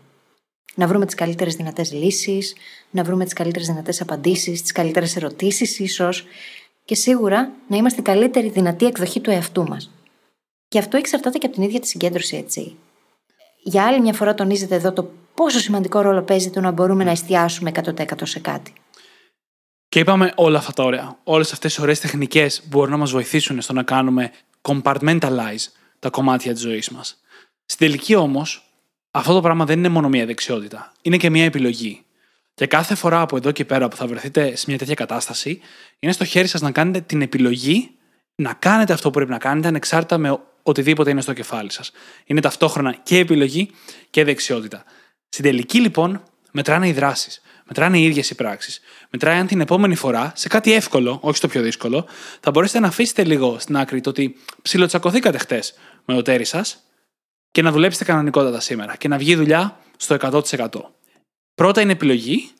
[0.74, 2.54] Να βρούμε τις καλύτερες δυνατές λύσεις,
[2.90, 6.24] να βρούμε τις καλύτερες δυνατές απαντήσεις, τις καλύτερες ερωτήσεις ίσως
[6.84, 9.90] και σίγουρα να είμαστε η καλύτερη δυνατή εκδοχή του εαυτού μας.
[10.68, 12.76] Και αυτό εξαρτάται και από την ίδια τη συγκέντρωση, έτσι.
[13.62, 17.10] Για άλλη μια φορά τονίζεται εδώ το πόσο σημαντικό ρόλο παίζει το να μπορούμε να
[17.10, 18.72] εστιάσουμε 100% σε κάτι.
[19.88, 21.18] Και είπαμε όλα αυτά τα ωραία.
[21.24, 25.66] Όλες αυτές οι ωραίες τεχνικές μπορούν να μας βοηθήσουν στο να κάνουμε compartmentalize
[25.98, 27.20] τα κομμάτια της ζωής μας.
[27.64, 28.70] Στην τελική όμως,
[29.10, 30.92] αυτό το πράγμα δεν είναι μόνο μία δεξιότητα.
[31.02, 32.04] Είναι και μία επιλογή.
[32.54, 35.60] Και κάθε φορά από εδώ και πέρα που θα βρεθείτε σε μια τέτοια κατάσταση,
[35.98, 37.90] είναι στο χέρι σας να κάνετε την επιλογή
[38.36, 41.90] να κάνετε αυτό που πρέπει να κάνετε, ανεξάρτητα με οτιδήποτε είναι στο κεφάλι σας.
[42.24, 43.70] Είναι ταυτόχρονα και επιλογή
[44.10, 44.84] και δεξιότητα.
[45.28, 47.40] Στην τελική, λοιπόν, μετράνε οι δράσεις.
[47.66, 48.80] Μετράνε οι ίδιες οι πράξεις.
[49.10, 52.06] Μετράει αν την επόμενη φορά, σε κάτι εύκολο, όχι στο πιο δύσκολο,
[52.40, 56.82] θα μπορέσετε να αφήσετε λίγο στην άκρη το ότι ψιλοτσακωθήκατε χτες με το τέρι σας
[57.50, 60.68] και να δουλέψετε κανονικότατα σήμερα και να βγει η δουλειά στο 100%.
[61.54, 62.50] Πρώτα είναι επιλογή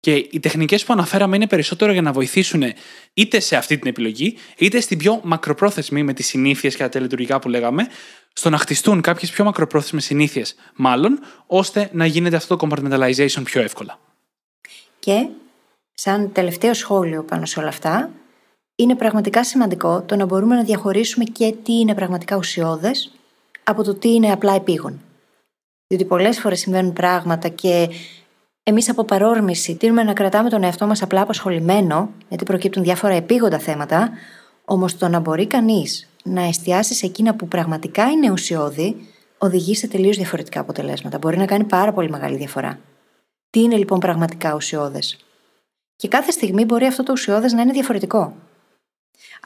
[0.00, 2.62] και οι τεχνικές που αναφέραμε είναι περισσότερο για να βοηθήσουν
[3.14, 7.38] είτε σε αυτή την επιλογή, είτε στην πιο μακροπρόθεσμη με τις συνήθειες και τα τελετουργικά
[7.38, 7.86] που λέγαμε,
[8.32, 13.60] στο να χτιστούν κάποιες πιο μακροπρόθεσμες συνήθειες, μάλλον, ώστε να γίνεται αυτό το compartmentalization πιο
[13.60, 14.05] εύκολα.
[15.06, 15.28] Και,
[15.94, 18.10] σαν τελευταίο σχόλιο πάνω σε όλα αυτά,
[18.76, 23.12] είναι πραγματικά σημαντικό το να μπορούμε να διαχωρίσουμε και τι είναι πραγματικά ουσιώδες
[23.64, 25.00] από το τι είναι απλά επίγον.
[25.86, 27.88] Διότι πολλές φορές συμβαίνουν πράγματα και
[28.62, 33.58] εμείς από παρόρμηση τείνουμε να κρατάμε τον εαυτό μας απλά απασχολημένο, γιατί προκύπτουν διάφορα επίγοντα
[33.58, 34.10] θέματα,
[34.64, 38.96] όμως το να μπορεί κανείς να εστιάσει σε εκείνα που πραγματικά είναι ουσιώδη,
[39.38, 41.18] οδηγεί σε τελείως διαφορετικά αποτελέσματα.
[41.18, 42.78] Μπορεί να κάνει πάρα πολύ μεγάλη διαφορά.
[43.50, 45.16] Τι είναι λοιπόν πραγματικά ουσιώδες;
[45.96, 48.34] Και κάθε στιγμή μπορεί αυτό το ουσιώδες να είναι διαφορετικό.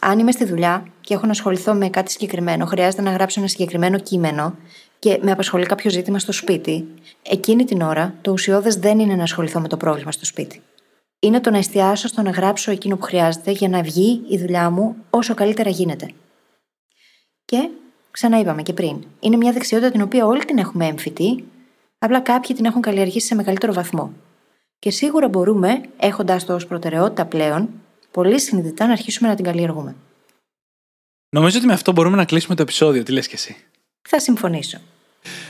[0.01, 3.49] Αν είμαι στη δουλειά και έχω να ασχοληθώ με κάτι συγκεκριμένο, χρειάζεται να γράψω ένα
[3.49, 4.55] συγκεκριμένο κείμενο
[4.99, 6.89] και με απασχολεί κάποιο ζήτημα στο σπίτι,
[7.23, 10.63] εκείνη την ώρα το ουσιώδες δεν είναι να ασχοληθώ με το πρόβλημα στο σπίτι.
[11.21, 14.71] είναι το να εστιάσω στο να γράψω εκείνο που χρειάζεται για να βγει η δουλειά
[14.71, 16.11] μου όσο καλύτερα γίνεται.
[17.45, 17.69] Και
[18.11, 19.05] ξαναείπαμε και πριν.
[19.21, 21.45] Είναι μια δεξιότητα την οποία όλοι την έχουμε έμφυτη,
[22.03, 24.13] απλά κάποιοι την έχουν καλλιεργήσει σε μεγαλύτερο βαθμό.
[24.79, 27.69] Και σίγουρα μπορούμε, έχοντά το ως προτεραιότητα πλέον,
[28.11, 29.95] πολύ συνειδητά να αρχίσουμε να την καλλιεργούμε.
[31.31, 33.03] Νομίζω ότι με αυτό μπορούμε να κλείσουμε το επεισόδιο.
[33.03, 33.57] Τι λες και εσύ;
[34.09, 34.79] Θα συμφωνήσω.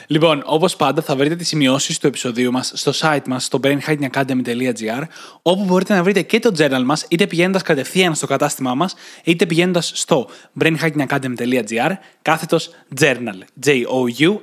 [0.06, 5.02] Λοιπόν, όπως πάντα, θα βρείτε τις σημειώσεις του επεισοδίου μας στο site μας στο brainhackingacademy.gr,
[5.42, 8.94] όπου μπορείτε να βρείτε και το journal μας, είτε πηγαίνοντας κατευθείαν στο κατάστημά μας,
[9.24, 10.28] είτε πηγαίνοντας στο
[10.60, 11.92] brainhackingacademy.gr,
[12.22, 12.70] κάθετος
[13.00, 13.38] journal.
[13.64, 14.40] J-O-U-R-N-A-L.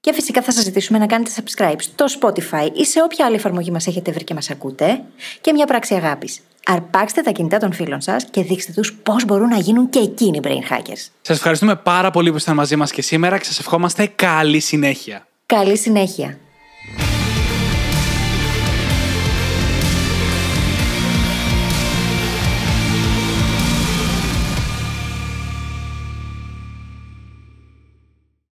[0.00, 3.70] Και φυσικά θα σας ζητήσουμε να κάνετε subscribe στο Spotify ή σε όποια άλλη εφαρμογή
[3.70, 5.02] μας έχετε βρει και μας ακούτε.
[5.40, 6.40] Και μια πράξη αγάπης.
[6.66, 10.40] Αρπάξτε τα κινητά των φίλων σας και δείξτε τους πώς μπορούν να γίνουν και εκείνοι
[10.42, 11.08] brain hackers.
[11.22, 15.26] Σας ευχαριστούμε πάρα πολύ που ήσασταν μαζί μας και σήμερα και σας ευχόμαστε καλή συνέχεια.
[15.46, 16.38] Καλή συνέχεια.